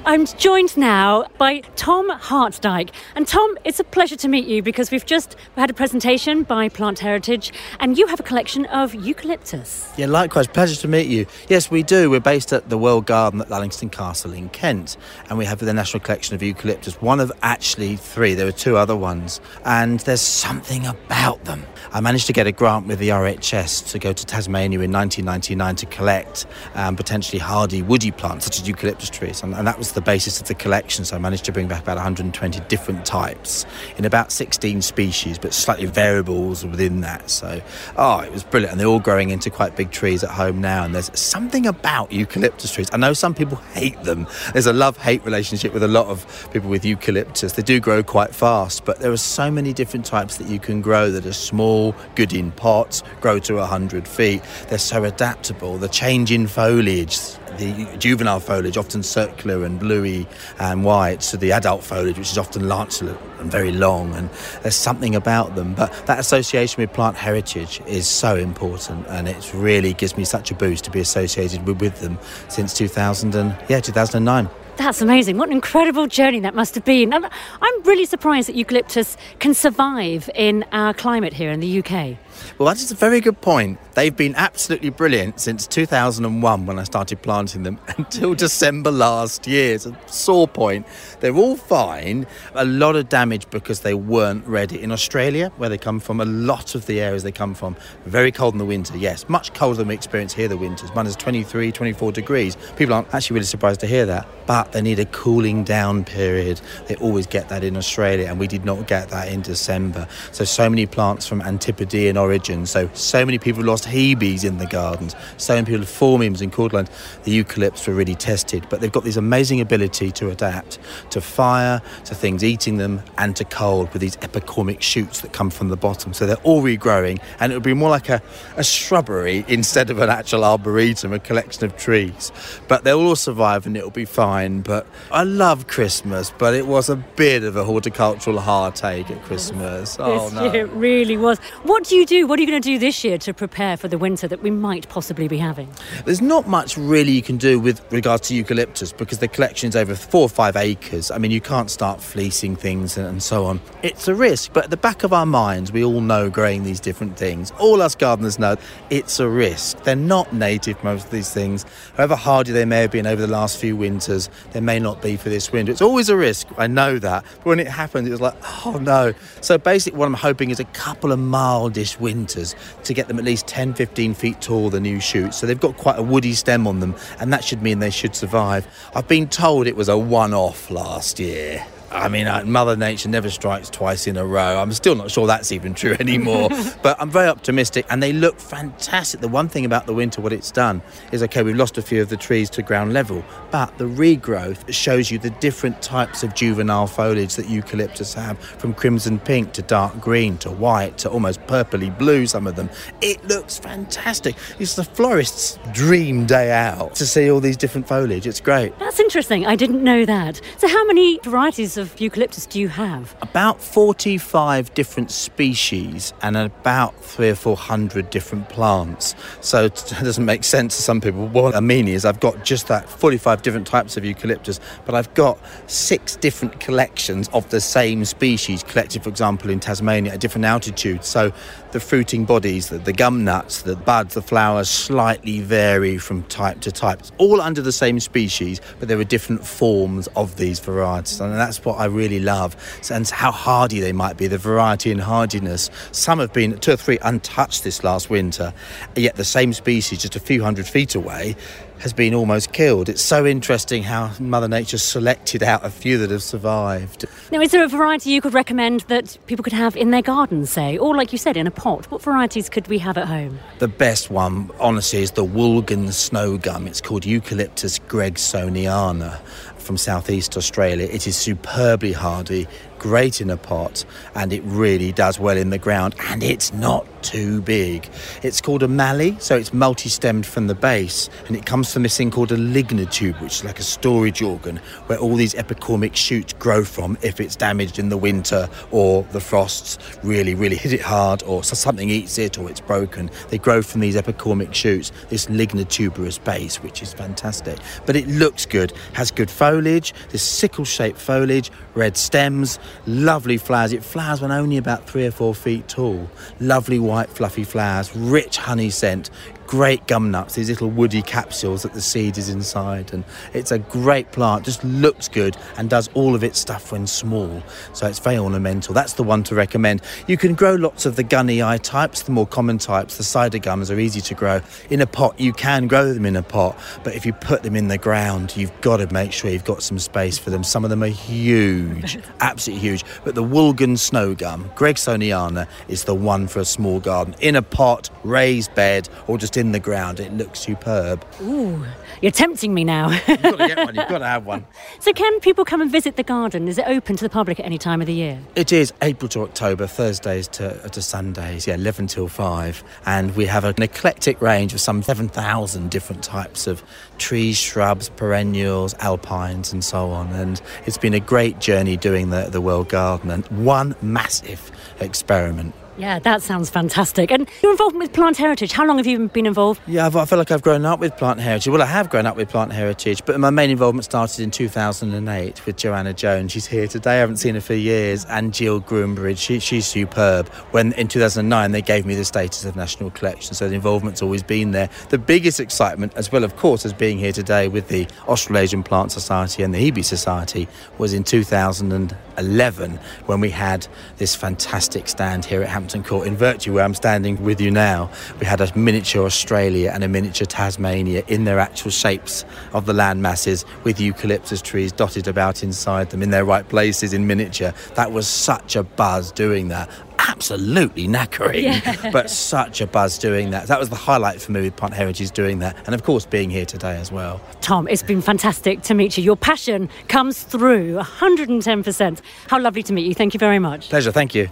I'm 0.05 0.27
joined 0.27 0.77
now 0.77 1.27
by 1.39 1.61
Tom 1.77 2.11
Hart 2.11 2.61
Dyke. 2.61 2.91
And 3.15 3.25
Tom, 3.25 3.57
it's 3.65 3.79
a 3.79 3.85
pleasure 3.85 4.17
to 4.17 4.27
meet 4.27 4.49
you 4.49 4.61
because 4.61 4.91
we've 4.91 5.07
just 5.07 5.37
had 5.55 5.71
a 5.71 5.75
presentation 5.75 6.43
by 6.43 6.69
Plant 6.69 6.99
Heritage 6.99 7.53
and 7.79 7.97
you 7.97 8.09
have 8.09 8.19
a 8.19 8.25
collection 8.25 8.67
of 8.67 8.97
eucalyptus. 8.97 9.93
Yeah, 9.97 10.07
likewise. 10.07 10.49
Pleasure 10.49 10.75
to 10.81 10.89
meet 10.89 11.07
you. 11.07 11.27
Yes, 11.49 11.71
we 11.71 11.85
do. 11.85 12.11
We're 12.11 12.19
based 12.19 12.53
at 12.53 12.69
the 12.69 12.77
World 12.77 13.07
Garden 13.07 13.43
at 13.43 13.49
Lullingstone 13.49 13.93
Castle 13.93 14.33
in 14.33 14.49
Kent, 14.49 14.97
and 15.29 15.39
we 15.39 15.45
have 15.45 15.61
the 15.61 15.73
National 15.73 16.01
Collection 16.01 16.35
of 16.35 16.43
Eucalyptus, 16.43 17.01
one 17.01 17.21
of 17.21 17.31
actually 17.43 17.95
three. 17.95 18.35
There 18.35 18.47
were 18.47 18.53
two 18.53 18.77
other 18.77 18.97
ones, 18.97 19.41
and 19.65 20.01
there's 20.01 20.21
something 20.21 20.85
about 20.85 21.45
them. 21.45 21.65
I 21.93 22.01
managed 22.01 22.27
to 22.27 22.33
get 22.33 22.49
a 22.49 22.53
grant 22.53 22.89
with 22.89 22.99
the 22.99 23.11
RHS 23.11 23.91
to 23.93 23.99
go 24.01 24.13
to 24.13 24.27
Tasmania 24.27 24.81
in 24.81 24.91
1999 24.91 25.77
to 25.77 25.87
collect 25.87 26.47
um, 26.75 26.97
potentially 26.97 27.39
hardy 27.39 27.83
woody 27.83 28.11
plants 28.11 28.47
such 28.47 28.61
as 28.61 28.67
eucalyptus 28.67 29.11
trees, 29.11 29.43
and, 29.43 29.55
and 29.55 29.67
that 29.67 29.79
was 29.79 29.92
the 29.93 30.01
basis 30.01 30.41
of 30.41 30.49
the 30.49 30.55
collection. 30.55 31.05
So 31.05 31.17
I 31.17 31.19
managed 31.19 31.45
to 31.47 31.53
bring 31.53 31.69
back 31.69 31.83
about 31.83 31.97
120 31.97 32.61
different 32.69 33.05
types 33.05 33.65
in 33.97 34.05
about 34.05 34.33
16 34.33 34.83
species, 34.83 35.39
but 35.39 35.53
slightly 35.53 35.87
variables 35.87 36.65
within 36.65 37.01
that. 37.03 37.31
So, 37.31 37.61
oh, 37.97 38.21
it 38.21 38.33
was 38.33 38.45
brilliant, 38.45 38.73
and 38.73 38.81
they're 38.81 38.89
all 38.89 39.01
growing 39.01 39.31
into 39.31 39.51
quite 39.51 39.77
big 39.77 39.91
trees 39.91 40.25
at 40.25 40.31
home 40.31 40.61
now. 40.61 40.85
And 40.85 40.95
there's 40.95 41.11
something 41.19 41.67
about 41.67 42.13
eucalyptus 42.13 42.73
trees. 42.73 42.89
I 42.93 42.97
know 42.97 43.13
some 43.13 43.35
people 43.35 43.59
hate 43.75 44.03
them. 44.03 44.27
There's 44.53 44.67
a 44.67 44.73
love-hate 44.73 45.25
relationship 45.25 45.73
with 45.73 45.83
a 45.83 45.89
lot 45.89 46.07
of 46.07 46.49
people 46.53 46.69
with 46.69 46.85
eucalyptus. 46.85 47.53
They 47.53 47.63
do 47.63 47.81
grow 47.81 48.03
quite 48.03 48.35
fast, 48.35 48.85
but 48.85 49.01
there 49.01 49.13
are 49.13 49.17
so 49.17 49.51
many 49.51 49.73
different 49.73 50.07
types 50.07 50.37
that 50.39 50.49
you 50.49 50.59
can 50.59 50.81
grow 50.81 51.11
that 51.11 51.27
are 51.27 51.33
small, 51.33 51.95
good 52.15 52.33
in 52.33 52.53
pots, 52.53 53.03
grow 53.21 53.39
to 53.41 53.55
100 53.55 54.07
feet. 54.09 54.43
They're 54.69 54.79
so 54.79 55.05
adaptable. 55.05 55.79
The 55.79 55.89
change 55.89 56.31
in 56.33 56.47
foliage, 56.47 57.19
the 57.59 57.97
juvenile 57.99 58.41
foliage, 58.41 58.77
often 58.77 59.03
circular 59.03 59.65
and 59.65 59.79
bluey 59.79 60.27
and 60.59 60.85
white, 60.85 61.21
to 61.21 61.37
the 61.37 61.53
adult 61.53 61.85
foliage, 61.85 62.19
which 62.19 62.31
is 62.31 62.39
often 62.39 62.63
lanceolate 62.63 63.19
and 63.39 63.51
very 63.51 63.73
long. 63.73 64.15
And 64.15 64.31
there's 64.63 64.77
something 64.77 65.15
about 65.15 65.55
them. 65.57 65.75
But 65.75 65.93
that 66.07 66.19
association 66.19 66.81
with 66.81 66.93
plant 66.93 67.17
heritage 67.17 67.81
is 67.87 68.07
so 68.07 68.37
important, 68.37 69.07
and 69.09 69.29
it 69.29 69.53
really 69.55 69.95
gives 69.95 70.17
me 70.17 70.25
such 70.25 70.51
a 70.51 70.55
boost 70.55 70.85
to 70.85 70.91
be 70.91 71.01
associated 71.01 71.67
with, 71.67 71.81
with 71.81 72.01
them 72.01 72.19
since 72.49 72.75
2000 72.75 73.35
and 73.35 73.57
yeah 73.69 73.81
2009. 73.81 74.49
That's 74.77 75.03
amazing. 75.03 75.37
What 75.37 75.49
an 75.51 75.55
incredible 75.55 76.07
journey 76.07 76.41
that 76.41 76.55
must 76.55 76.75
have 76.75 76.85
been. 76.85 77.13
I'm 77.13 77.83
really 77.85 78.07
surprised 78.07 78.49
that 78.49 78.57
eucalyptus 78.57 79.19
can 79.39 79.53
survive 79.53 80.31
in 80.35 80.65
our 80.73 80.95
climate 80.95 81.35
here 81.35 81.51
in 81.51 81.61
the 81.61 81.79
UK. 81.81 82.17
Well, 82.59 82.69
that 82.69 82.81
is 82.81 82.91
a 82.93 82.95
very 82.95 83.21
good 83.21 83.41
point. 83.41 83.79
They've 83.95 84.15
been 84.15 84.35
absolutely 84.37 84.91
brilliant 84.91 85.41
since 85.41 85.67
2001 85.67 86.67
when 86.67 86.79
I 86.79 86.85
started 86.85 87.23
planting 87.23 87.63
them 87.63 87.79
until 87.99 88.35
December 88.43 88.91
last 88.91 89.47
year. 89.47 89.75
It's 89.75 89.87
a 89.87 89.97
sore 90.07 90.49
point. 90.49 90.87
They're 91.21 91.35
all 91.35 91.57
fine. 91.57 92.27
A 92.55 92.65
lot 92.65 92.97
of 92.97 93.09
damage 93.09 93.49
because 93.51 93.81
they 93.81 93.95
weren't 93.95 94.47
ready. 94.47 94.83
In 94.83 94.93
Australia, 94.93 95.53
where 95.57 95.69
they 95.69 95.79
come 95.79 96.01
from, 96.01 96.21
a 96.21 96.25
lot 96.25 96.75
of 96.75 96.87
the 96.87 97.01
areas 97.01 97.23
they 97.23 97.33
come 97.33 97.55
from, 97.55 97.77
very 98.07 98.33
cold 98.33 98.55
in 98.55 98.59
the 98.59 98.65
winter, 98.65 98.97
yes. 98.97 99.29
Much 99.29 99.53
colder 99.55 99.79
than 99.79 99.89
we 99.89 99.95
experience 99.95 100.33
here 100.33 100.49
the 100.49 100.57
winters. 100.57 100.91
Minus 100.95 101.17
23, 101.17 101.73
24 101.73 102.13
degrees. 102.13 102.57
People 102.77 102.95
aren't 102.95 103.13
actually 103.15 103.35
really 103.35 103.47
surprised 103.47 103.81
to 103.81 103.87
hear 103.87 104.07
that. 104.07 104.27
But 104.47 104.73
they 104.73 104.83
need 104.83 104.99
a 104.99 105.07
cooling 105.07 105.65
down 105.65 106.05
period. 106.05 106.61
They 106.87 106.97
always 106.97 107.27
get 107.27 107.49
that 107.49 107.65
in 107.65 107.77
Australia, 107.77 108.27
and 108.27 108.39
we 108.39 108.47
did 108.47 108.65
not 108.65 108.87
get 108.87 109.09
that 109.11 109.29
in 109.29 109.43
December. 109.43 110.09
So, 110.33 110.45
so 110.45 110.69
many 110.69 110.87
plants 110.87 111.27
from 111.27 111.43
Antipodean 111.43 112.17
origin. 112.33 112.65
So, 112.65 112.89
so 112.95 113.27
many 113.27 113.39
people 113.39 113.63
lost 113.63 113.85
Hebes 113.85 114.43
in 114.43 114.57
the 114.57 114.67
gardens. 114.67 115.15
So 115.37 115.55
many 115.55 115.67
people 115.67 115.85
Phormiums 115.85 116.41
in 116.41 116.51
Cordyline. 116.51 116.89
The 117.25 117.45
eucalypts 117.45 117.87
were 117.87 117.93
really 117.93 118.15
tested, 118.15 118.67
but 118.71 118.81
they've 118.81 118.91
got 118.91 119.05
this 119.05 119.17
amazing 119.17 119.61
ability 119.61 120.11
to 120.13 120.31
adapt 120.31 120.79
to 121.11 121.21
fire, 121.21 121.83
to 122.07 122.15
things 122.15 122.43
eating 122.43 122.79
them, 122.79 123.03
and 123.19 123.37
to 123.37 123.45
cold 123.45 123.93
with 123.93 124.01
these 124.01 124.17
epicormic 124.19 124.81
shoots 124.81 125.21
that 125.21 125.33
come 125.35 125.51
from 125.51 125.69
the 125.69 125.77
bottom. 125.77 126.15
So 126.15 126.27
they're 126.27 126.37
all 126.37 126.63
regrowing, 126.63 127.21
and 127.39 127.53
it 127.53 127.57
would 127.57 127.63
be 127.63 127.75
more 127.75 127.91
like 127.91 128.09
a, 128.09 128.23
a 128.57 128.65
shrubbery 128.65 129.45
instead 129.49 129.91
of 129.91 129.99
an 129.99 130.09
actual 130.09 130.45
arboretum, 130.45 131.13
a 131.13 131.19
collection 131.19 131.65
of 131.67 131.77
trees. 131.77 132.33
But 132.67 132.85
they'll 132.85 133.01
all 133.01 133.17
survive 133.17 133.67
and 133.67 133.77
it'll 133.77 133.91
be 133.91 134.07
fine. 134.07 134.63
But 134.63 134.87
I 135.11 135.25
love 135.25 135.67
Christmas, 135.67 136.33
but 136.39 136.55
it 136.55 136.67
was 136.67 136.89
a 136.89 136.97
bit 136.97 137.45
of 137.45 137.57
a 137.57 137.65
horticultural 137.65 138.41
heartache 138.41 139.11
at 139.11 139.23
Christmas. 139.25 139.99
Oh 140.01 140.31
no. 140.33 140.53
it 140.53 140.69
really 140.71 141.17
was. 141.17 141.39
What 141.65 141.85
do 141.85 141.97
you 141.97 142.07
do? 142.07 142.12
What 142.13 142.39
are 142.39 142.43
you 142.43 142.47
going 142.47 142.61
to 142.61 142.69
do 142.69 142.79
this 142.79 143.05
year 143.05 143.17
to 143.17 143.33
prepare 143.33 143.79
for 143.79 143.89
the 143.89 143.97
winter 143.97 144.29
that 144.29 144.43
we 144.43 144.51
might 144.51 144.87
possibly 144.91 145.29
be 145.29 145.39
having? 145.39 145.67
There's 146.05 146.21
not 146.21 146.47
much 146.47 146.77
really 146.77 147.11
you 147.11 147.23
can 147.23 147.39
do 147.39 147.59
with 147.59 147.81
regards 147.91 148.29
to 148.29 148.35
eucalyptus 148.35 148.93
because 148.93 149.19
the 149.19 149.29
collection's 149.29 149.75
over 149.75 149.95
four 149.95 150.21
or 150.21 150.29
five 150.29 150.55
acres. 150.55 151.11
I 151.11 151.17
mean, 151.17 151.31
you 151.31 151.41
can't 151.41 151.71
start 151.71 152.03
fleecing 152.03 152.55
things 152.55 152.99
and, 152.99 153.23
so 153.23 153.47
on. 153.47 153.63
It's 153.83 154.09
a 154.09 154.15
risk, 154.15 154.53
but 154.53 154.65
at 154.65 154.71
the 154.71 154.77
back 154.77 155.05
of 155.05 155.15
our 155.15 155.25
minds, 155.25 155.73
we 155.73 155.83
all 155.83 156.03
know 156.03 156.29
growing 156.29 156.65
these 156.65 156.81
different 156.81 157.17
things. 157.17 157.51
All 157.53 157.81
us 157.81 157.95
gardeners 157.95 158.39
know 158.39 158.57
it's 158.91 159.19
a 159.19 159.29
risk. 159.29 159.83
They're 159.85 159.97
not 159.97 160.35
native, 160.35 160.85
most 160.85 161.07
of 161.07 161.13
these 161.13 161.31
things. 161.33 161.65
However 161.97 162.15
hardy 162.15 162.53
they 162.53 162.67
may 162.67 162.83
have 162.83 162.93
been 162.93 163.07
over 163.07 163.23
the 163.23 163.33
last 163.33 163.57
few 163.57 163.75
winters, 163.75 164.29
they 164.51 164.61
may 164.61 164.79
not 164.79 165.01
be 165.01 165.17
for 165.17 165.31
this 165.31 165.51
winter. 165.51 165.73
It's 165.73 165.81
always 165.81 166.11
a 166.11 166.17
risk, 166.17 166.47
I 166.59 166.67
know 166.67 166.99
that. 166.99 167.25
But 167.39 167.47
when 167.47 167.59
it 167.59 167.69
happened, 167.69 168.07
it 168.07 168.11
was 168.11 168.21
like, 168.21 168.37
oh 168.67 168.79
no. 168.79 169.15
So 169.41 169.57
basically, 169.57 169.99
what 169.99 170.07
I'm 170.07 170.13
hoping 170.13 170.51
is 170.51 170.61
a 170.61 170.65
couple 170.65 171.11
of 171.11 171.19
mildish 171.19 172.02
winters 172.03 172.55
to 172.85 172.93
get 172.93 173.09
them 173.09 173.19
at 173.19 173.25
least 173.25 173.47
10, 173.47 173.73
15 173.73 174.13
feet 174.13 174.41
tall, 174.43 174.69
the 174.69 174.81
new 174.81 175.01
shoots. 175.01 175.39
So 175.39 175.47
they've 175.47 175.59
got 175.59 175.79
quite 175.79 175.99
a 175.99 176.03
woody 176.03 176.35
stem 176.35 176.67
on 176.67 176.81
them, 176.81 176.95
and 177.19 177.33
that 177.33 177.43
should 177.43 177.63
mean 177.63 177.79
they 177.79 177.91
should 177.91 178.15
survive. 178.15 178.67
I've 178.95 179.09
been 179.09 179.29
told 179.29 179.67
it 179.67 179.77
was 179.77 179.89
a 179.89 179.97
one 179.97 180.35
off 180.35 180.71
last 180.71 181.19
year. 181.19 181.65
I 181.93 182.09
mean, 182.09 182.27
uh, 182.27 182.43
Mother 182.45 182.77
Nature 182.77 183.09
never 183.09 183.29
strikes 183.29 183.69
twice 183.69 184.07
in 184.07 184.17
a 184.17 184.25
row. 184.25 184.59
I'm 184.61 184.73
still 184.73 184.95
not 184.95 185.11
sure 185.11 185.27
that's 185.27 185.53
even 185.53 185.75
true 185.75 185.97
anymore, 186.01 186.49
but 186.83 187.01
I'm 187.01 187.11
very 187.11 187.29
optimistic 187.29 187.87
and 187.91 188.03
they 188.03 188.13
look 188.13 188.41
fantastic. 188.41 189.21
The 189.21 189.29
one 189.29 189.49
thing 189.49 189.65
about 189.65 189.87
the 189.87 189.93
winter, 189.93 190.21
what 190.21 190.33
it's 190.33 190.51
done 190.51 190.83
is 191.13 191.23
okay, 191.25 191.43
we've 191.43 191.57
lost 191.57 191.77
a 191.79 191.83
few 191.83 192.01
of 192.01 192.09
the 192.09 192.17
trees 192.17 192.49
to 192.51 192.63
ground 192.63 192.93
level, 192.93 193.23
but 193.51 193.77
the 193.79 193.85
regrowth 193.85 194.73
shows 194.73 195.11
you 195.11 195.19
the 195.19 195.31
different 195.31 195.83
types 195.83 196.23
of 196.23 196.35
juvenile 196.35 196.87
foliage 196.87 197.35
that 197.37 197.49
eucalyptus 197.49 198.15
have 198.15 198.39
from 198.39 198.73
crimson 198.73 199.19
pink 199.19 199.53
to 199.53 199.63
dark 199.63 200.01
green 200.01 200.39
to 200.39 200.51
white 200.51 200.99
to 200.99 201.11
almost 201.11 201.41
purpley 201.47 201.97
blue, 201.99 202.27
some 202.27 202.47
of 202.47 202.57
them. 202.57 202.71
It 203.01 203.23
looks 203.27 203.59
fantastic. 203.59 204.37
It's 204.59 204.77
the 204.77 204.85
florist's 204.85 205.59
dream 205.73 206.27
day 206.27 206.53
out 206.53 206.95
to 206.97 207.07
see 207.07 207.31
all 207.31 207.41
these 207.41 207.57
different 207.57 207.87
foliage. 207.87 208.27
It's 208.27 208.41
great. 208.41 208.79
That's 208.79 209.01
interesting. 209.01 209.47
I 209.47 209.57
didn't 209.57 209.85
know 209.85 210.05
that. 210.07 210.41
So, 210.59 210.69
how 210.69 210.85
many 210.87 211.19
varieties 211.23 211.77
of 211.77 211.82
eucalyptus 212.01 212.47
do 212.47 212.61
you 212.61 212.69
have? 212.69 213.15
About 213.23 213.61
45 213.61 214.73
different 214.75 215.11
species 215.11 216.13
and 216.23 216.37
about 216.37 216.95
three 217.03 217.31
or 217.31 217.35
four 217.35 217.57
hundred 217.57 218.11
different 218.11 218.49
plants. 218.49 219.15
So 219.41 219.65
it 219.67 219.75
doesn't 220.03 220.25
make 220.25 220.45
sense 220.45 220.77
to 220.77 220.83
some 220.83 221.01
people. 221.01 221.29
What 221.29 221.55
I 221.55 221.61
mean 221.61 221.89
is, 221.89 222.05
I've 222.05 222.21
got 222.21 222.45
just 222.45 222.69
that 222.69 222.89
45 222.89 223.43
different 223.43 223.67
types 223.67 223.97
of 223.97 224.05
eucalyptus, 224.05 224.61
but 224.85 224.95
I've 224.95 225.13
got 225.15 225.39
six 225.67 226.17
different 226.17 226.61
collections 226.61 227.29
of 227.33 227.49
the 227.51 227.61
same 227.61 228.05
species 228.05 228.63
collected, 228.63 229.03
for 229.03 229.09
example, 229.09 229.51
in 229.51 229.61
Tasmania 229.61 230.13
at 230.13 230.21
different 230.21 230.45
altitudes. 230.45 231.09
So 231.09 231.33
the 231.73 231.81
fruiting 231.81 232.25
bodies, 232.25 232.69
the, 232.69 232.79
the 232.79 232.93
gum 232.93 233.25
nuts, 233.25 233.63
the 233.63 233.75
buds, 233.75 234.15
the 234.15 234.23
flowers 234.23 234.69
slightly 234.69 235.41
vary 235.41 235.99
from 235.99 236.23
type 236.25 236.61
to 236.61 236.71
type. 236.71 237.01
It's 237.01 237.13
all 237.19 237.41
under 237.41 237.63
the 237.63 237.73
same 237.73 237.99
species, 237.99 238.61
but 238.79 238.89
there 238.89 238.99
are 238.99 239.05
different 239.05 239.45
forms 239.45 240.07
of 240.15 240.37
these 240.37 240.61
varieties, 240.61 241.21
and 241.21 241.33
that's 241.35 241.65
what 241.65 241.79
I 241.79 241.87
really 241.87 242.21
love. 242.21 242.57
And 242.91 243.09
how 243.09 243.33
hardy 243.33 243.81
they 243.81 243.93
might 243.93 244.17
be, 244.17 244.27
the 244.27 244.39
variety 244.39 244.93
and 244.93 245.01
hardiness. 245.01 245.71
Some 245.93 246.19
have 246.19 246.33
been 246.33 246.59
two 246.59 246.73
or 246.73 246.77
three 246.77 246.99
untouched 247.03 247.65
this 247.65 247.83
last 247.83 248.11
winter, 248.11 248.53
yet 248.95 249.17
the 249.17 249.25
same 249.25 249.53
species 249.53 250.03
just 250.03 250.17
a 250.17 250.21
few 250.21 250.43
hundred 250.43 250.67
feet 250.67 250.95
away 250.95 251.37
has 251.83 251.93
been 251.93 252.15
almost 252.15 252.53
killed. 252.53 252.89
It's 252.89 253.03
so 253.03 253.27
interesting 253.27 253.83
how 253.83 254.13
Mother 254.21 254.47
Nature 254.47 254.79
selected 254.79 255.43
out 255.43 255.65
a 255.67 255.71
few 255.71 255.99
that 255.99 256.11
have 256.11 256.23
survived. 256.23 257.07
Now, 257.33 257.41
is 257.41 257.51
there 257.51 257.65
a 257.65 257.69
variety 257.69 258.11
you 258.11 258.21
could 258.21 258.35
recommend 258.35 258.83
that 258.83 259.19
people 259.27 259.43
could 259.43 259.53
have 259.53 259.77
in 259.77 259.91
their 259.91 260.01
garden, 260.01 260.47
say, 260.47 260.79
or 260.79 260.95
like 260.95 261.11
you 261.11 261.19
said, 261.19 261.37
in 261.37 261.49
a 261.49 261.51
pot? 261.51 261.91
What 261.91 262.01
varieties 262.01 262.49
could 262.49 262.69
we 262.69 262.79
have 262.79 262.97
at 262.97 263.09
home? 263.09 263.41
The 263.59 263.67
best 263.67 264.11
one, 264.13 264.53
honestly, 264.61 265.03
is 265.03 265.11
the 265.11 265.25
Wolgan 265.25 265.93
snow 265.93 266.39
gum. 266.39 266.69
It's 266.69 266.81
called 266.81 267.05
Eucalyptus 267.05 267.81
gregsoniana 267.81 269.19
from 269.59 269.77
southeast 269.77 270.37
Australia. 270.37 270.87
It 270.87 271.09
is 271.09 271.17
superbly 271.17 271.93
hardy, 271.93 272.47
great 272.83 273.21
in 273.21 273.31
a 273.31 273.37
pot, 273.37 273.85
and 274.17 274.33
it 274.33 274.43
really 274.45 274.91
does 274.91 275.21
well 275.21 275.37
in 275.37 275.51
the 275.51 275.59
ground. 275.59 275.95
And 276.09 276.21
it's 276.21 276.53
not 276.53 276.85
too 277.05 277.41
big. 277.43 277.89
It's 278.23 278.41
called 278.41 278.65
a 278.65 278.69
mallee, 278.69 279.17
so 279.21 279.37
it's 279.37 279.55
multi 279.55 279.89
stemmed 279.89 280.27
from 280.27 280.49
the 280.49 280.55
base, 280.55 281.09
and 281.29 281.37
it 281.37 281.47
comes 281.47 281.73
from 281.73 281.85
this 281.85 281.97
thing 281.97 282.11
called 282.11 282.33
a 282.33 282.37
lignotuber, 282.37 283.21
which 283.23 283.35
is 283.35 283.45
like 283.45 283.61
a 283.61 283.63
storage 283.63 284.21
organ 284.21 284.57
where 284.87 284.99
all 284.99 285.15
these 285.15 285.35
epicormic 285.35 285.95
shoots 285.95 286.33
grow 286.33 286.65
from 286.65 286.99
if 287.03 287.21
it's 287.21 287.37
damaged 287.37 287.79
in 287.79 287.89
the 287.89 287.97
winter 287.97 288.49
or 288.73 289.05
the 289.13 289.21
frosts 289.21 289.79
really, 290.03 290.35
really 290.35 290.57
hit 290.57 290.73
it 290.73 290.81
hard, 290.81 291.23
or 291.23 291.45
something 291.45 291.89
eats 291.89 292.19
it 292.19 292.37
or 292.37 292.51
it's 292.51 292.61
broken. 292.61 293.11
They 293.29 293.39
grow 293.39 293.63
from 293.63 293.81
these 293.81 293.95
epicormic 293.95 294.55
shoots, 294.55 294.91
this 295.09 295.27
lignotuberous 295.27 296.23
base, 296.25 296.61
which 296.63 296.83
is 296.83 296.93
fantastic. 296.93 297.59
But 297.87 297.95
it 297.95 298.09
looks 298.09 298.45
good, 298.45 298.73
has 298.95 299.13
good 299.13 299.31
foliage, 299.31 299.95
this 300.11 300.23
sickle 300.23 300.65
shaped 300.65 300.99
foliage, 300.99 301.53
red 301.75 301.97
stems, 301.97 302.59
lovely 302.87 303.37
flowers. 303.39 303.73
It 303.73 303.85
flowers 303.85 304.21
when 304.21 304.33
only 304.33 304.57
about 304.57 304.89
three 304.89 305.07
or 305.07 305.11
four 305.11 305.35
feet 305.35 305.69
tall. 305.69 306.11
Lovely 306.41 306.79
white 306.79 307.11
fluffy 307.11 307.45
flowers, 307.45 307.95
rich 307.95 308.37
honey 308.37 308.71
scent, 308.71 309.11
great 309.53 309.87
gum 309.87 310.11
nuts, 310.11 310.37
these 310.37 310.49
little 310.49 310.71
woody 310.71 311.03
capsules 311.03 311.61
that 311.63 311.75
the 311.75 311.81
seed 311.83 312.17
is 312.17 312.31
inside. 312.31 312.91
And 312.91 313.05
it's 313.35 313.53
a 313.53 313.59
great 313.59 314.11
plant, 314.11 314.47
just 314.47 314.65
looks 314.65 315.09
good 315.09 315.37
and 315.59 315.69
does 315.69 315.91
all 315.93 316.15
of 316.15 316.25
its 316.25 316.39
stuff 316.39 316.73
when 316.73 316.87
small. 316.87 317.43
So 317.75 317.87
it's 317.87 317.99
very 317.99 318.17
ornamental. 318.17 318.73
That's 318.73 318.95
the 318.95 319.03
one 319.03 319.23
to 319.25 319.35
recommend. 319.35 319.83
You 320.07 320.17
can 320.17 320.33
grow 320.33 320.55
lots 320.55 320.87
of 320.87 320.97
the 320.97 321.05
gunnii 321.05 321.61
types, 321.61 322.05
the 322.05 322.13
more 322.13 322.27
common 322.27 322.57
types. 322.57 322.97
The 322.97 323.05
cider 323.05 323.37
gums 323.37 323.71
are 323.71 323.79
easy 323.79 324.01
to 324.01 324.15
grow. 324.15 324.41
In 324.71 324.81
a 324.81 324.87
pot, 324.87 325.21
you 325.21 325.35
can 325.35 325.69
grow 325.69 325.93
them 325.93 326.07
in 326.07 326.17
a 326.17 326.23
pot, 326.23 326.59
but 326.83 326.95
if 326.95 327.05
you 327.05 327.13
put 327.13 327.43
them 327.43 327.55
in 327.55 327.69
the 327.69 327.77
ground, 327.77 328.35
you've 328.35 328.59
got 328.63 328.79
to 328.79 328.91
make 328.91 329.13
sure 329.13 329.31
you've 329.31 329.45
got 329.45 329.63
some 329.63 329.79
space 329.79 330.17
for 330.17 330.31
them. 330.31 330.45
Some 330.45 330.65
of 330.65 330.71
them 330.71 330.83
are 330.83 330.87
huge, 330.87 331.99
absolutely 332.21 332.67
huge. 332.67 332.87
But 333.05 333.17
the 333.17 333.23
Wolgan 333.23 333.79
snow 333.79 334.15
gum, 334.15 334.49
Gregsoniana, 334.57 335.47
is 335.69 335.85
the 335.85 335.95
one 335.95 336.27
for 336.27 336.41
a 336.41 336.47
small 336.47 336.81
garden. 336.81 337.15
In 337.21 337.37
a 337.37 337.43
pot, 337.43 337.91
raised 338.03 338.55
bed, 338.55 338.89
or 339.07 339.19
just 339.19 339.37
in 339.37 339.42
the 339.51 339.59
ground, 339.59 339.99
it 339.99 340.13
looks 340.13 340.39
superb. 340.39 341.05
Ooh, 341.23 341.65
you're 342.01 342.13
tempting 342.13 342.55
me 342.55 342.63
now. 342.63 342.91
You've 343.09 343.23
got 343.23 343.39
to 343.39 343.49
get 343.49 343.57
one, 343.57 343.75
you've 343.75 343.89
got 343.89 343.99
to 343.99 344.07
have 344.07 344.25
one. 344.25 344.47
so, 344.79 344.93
can 344.93 345.19
people 345.19 345.45
come 345.45 345.61
and 345.61 345.71
visit 345.71 345.97
the 345.97 346.05
garden? 346.05 346.47
Is 346.47 346.59
it 346.59 346.67
open 346.69 346.95
to 346.97 347.05
the 347.05 347.11
public 347.11 347.41
at 347.41 347.47
any 347.47 347.59
time 347.59 347.81
of 347.81 347.89
the 347.89 347.93
year? 347.93 348.21
It 348.37 348.53
is 348.53 348.73
April 348.83 349.09
to 349.09 349.23
October, 349.23 349.67
Thursdays 349.67 350.29
to, 350.29 350.69
to 350.69 350.81
Sundays, 350.81 351.47
yeah, 351.49 351.55
11 351.55 351.89
till 351.89 352.07
5. 352.07 352.63
And 352.87 353.17
we 353.17 353.27
have 353.27 353.45
an 353.45 353.61
eclectic 353.61 354.23
range 354.23 354.55
of 354.55 354.61
some 354.61 354.83
7,000 354.83 355.71
different 355.71 356.05
types 356.05 356.47
of 356.47 356.63
trees, 356.99 357.37
shrubs, 357.39 357.89
perennials, 357.89 358.75
alpines, 358.79 359.53
and 359.53 359.65
so 359.65 359.91
on. 359.91 360.13
And 360.13 360.41
it's 360.67 360.79
been 360.79 360.95
a 360.95 361.01
great 361.01 361.39
journey 361.41 361.77
doing 361.77 362.11
the, 362.11 362.29
the 362.31 362.41
World 362.41 362.69
Garden 362.69 363.11
and 363.11 363.27
one 363.27 363.75
massive 363.83 364.51
experiment. 364.81 365.55
Yeah, 365.79 365.99
that 366.01 366.21
sounds 366.21 366.51
fantastic. 366.51 367.11
And 367.11 367.27
your 367.43 367.53
involvement 367.53 367.83
with 367.83 367.93
Plant 367.95 368.19
Heritage, 368.19 368.53
how 368.53 368.67
long 368.67 368.77
have 368.77 368.87
you 368.87 369.09
been 369.09 369.25
involved? 369.25 369.61
Yeah, 369.67 369.87
I've, 369.87 369.97
I 369.97 370.05
feel 370.05 370.19
like 370.19 370.31
I've 370.31 370.43
grown 370.43 370.67
up 370.67 370.81
with 370.81 370.95
plant 370.99 371.19
heritage. 371.19 371.51
Well, 371.51 371.63
I 371.63 371.67
have 371.67 371.89
grown 371.89 372.05
up 372.05 372.15
with 372.15 372.29
plant 372.29 372.53
heritage, 372.53 373.03
but 373.07 373.19
my 373.19 373.31
main 373.31 373.49
involvement 373.49 373.85
started 373.87 374.21
in 374.23 374.31
2008 374.31 375.47
with 375.47 375.57
Joanna 375.57 375.95
Jones. 375.95 376.33
She's 376.33 376.47
here 376.47 376.69
today. 376.69 376.93
I 376.93 376.97
haven't 376.97 377.17
seen 377.17 377.37
her 377.37 377.41
for 377.41 377.55
years. 377.55 378.05
And 378.05 378.35
Gill 378.35 378.61
Groombridge. 378.61 379.17
She, 379.17 379.39
she's 379.39 379.67
superb. 379.67 380.29
When 380.51 380.73
in 380.75 380.89
2009 380.89 381.53
they 381.53 381.63
gave 381.63 381.87
me 381.87 381.95
the 381.95 382.05
status 382.05 382.45
of 382.45 382.55
national 382.55 382.91
collection, 382.91 383.35
so 383.35 383.49
the 383.49 383.55
involvement's 383.55 384.03
always 384.03 384.23
been 384.23 384.51
there. 384.51 384.69
The 384.91 384.99
biggest 384.99 385.41
excitement, 385.41 385.95
as 385.97 386.13
well, 386.13 386.23
of 386.23 386.37
course, 386.37 386.67
as 386.67 386.75
being 386.75 386.99
here 386.99 387.13
today 387.13 387.49
with 387.49 387.69
the 387.69 387.87
Australasian 388.09 388.63
Plant 388.63 388.93
Society 388.93 389.43
and 389.43 389.55
the 389.55 389.71
Hebe 389.71 389.85
Society, 389.85 390.49
was 390.77 390.93
in 390.93 391.03
2011 391.03 392.79
when 393.07 393.21
we 393.21 393.31
had 393.31 393.67
this 393.97 394.15
fantastic 394.15 394.87
stand 394.87 395.25
here 395.25 395.43
at 395.43 395.49
Hampton 395.49 395.63
Court 395.83 396.07
in 396.07 396.17
Virtue, 396.17 396.53
where 396.53 396.65
I'm 396.65 396.75
standing 396.75 397.23
with 397.23 397.41
you 397.41 397.51
now. 397.51 397.91
We 398.21 398.27
had 398.27 398.41
a 398.41 398.51
miniature 398.57 399.05
Australia 399.07 399.71
and 399.73 399.83
a 399.85 399.89
miniature 399.89 400.27
Tasmania 400.27 401.03
in 401.09 401.25
their 401.25 401.39
actual 401.39 401.71
shapes 401.71 402.25
of 402.53 402.67
the 402.67 402.73
land 402.73 403.01
masses 403.01 403.45
with 403.65 403.81
eucalyptus 403.81 404.43
trees 404.43 404.73
dotted 404.73 405.09
about 405.09 405.43
inside 405.43 405.91
them 405.91 406.03
in 406.03 406.11
their 406.11 406.25
right 406.25 406.49
places 406.49 406.93
in 406.93 407.07
miniature. 407.07 407.53
That 407.75 407.93
was 407.93 408.07
such 408.09 408.57
a 408.57 408.63
buzz 408.65 409.13
doing 409.13 409.49
that. 409.49 409.71
Absolutely 410.09 410.89
knackering, 410.89 411.43
Yeah. 411.45 411.91
but 411.93 412.11
such 412.11 412.61
a 412.61 412.67
buzz 412.67 412.99
doing 412.99 413.31
that. 413.31 413.47
That 413.47 413.61
was 413.61 413.69
the 413.69 413.77
highlight 413.77 414.21
for 414.21 414.33
me 414.33 414.41
with 414.43 414.57
Plant 414.57 414.75
Heritage 414.75 415.13
doing 415.13 415.39
that, 415.39 415.57
and 415.67 415.75
of 415.77 415.85
course 415.85 416.05
being 416.07 416.29
here 416.29 416.45
today 416.45 416.77
as 416.77 416.91
well. 416.91 417.21
Tom, 417.41 417.69
it's 417.69 417.85
been 417.85 418.03
fantastic 418.03 418.63
to 418.63 418.75
meet 418.75 418.99
you. 418.99 419.05
Your 419.05 419.17
passion 419.17 419.69
comes 419.89 420.25
through 420.25 420.77
110%. 420.79 422.01
How 422.29 422.41
lovely 422.41 422.63
to 422.65 422.73
meet 422.73 422.87
you. 422.87 422.95
Thank 422.95 423.15
you 423.15 423.19
very 423.19 423.39
much. 423.39 423.69
Pleasure, 423.69 423.93
thank 423.93 424.15
you. 424.15 424.29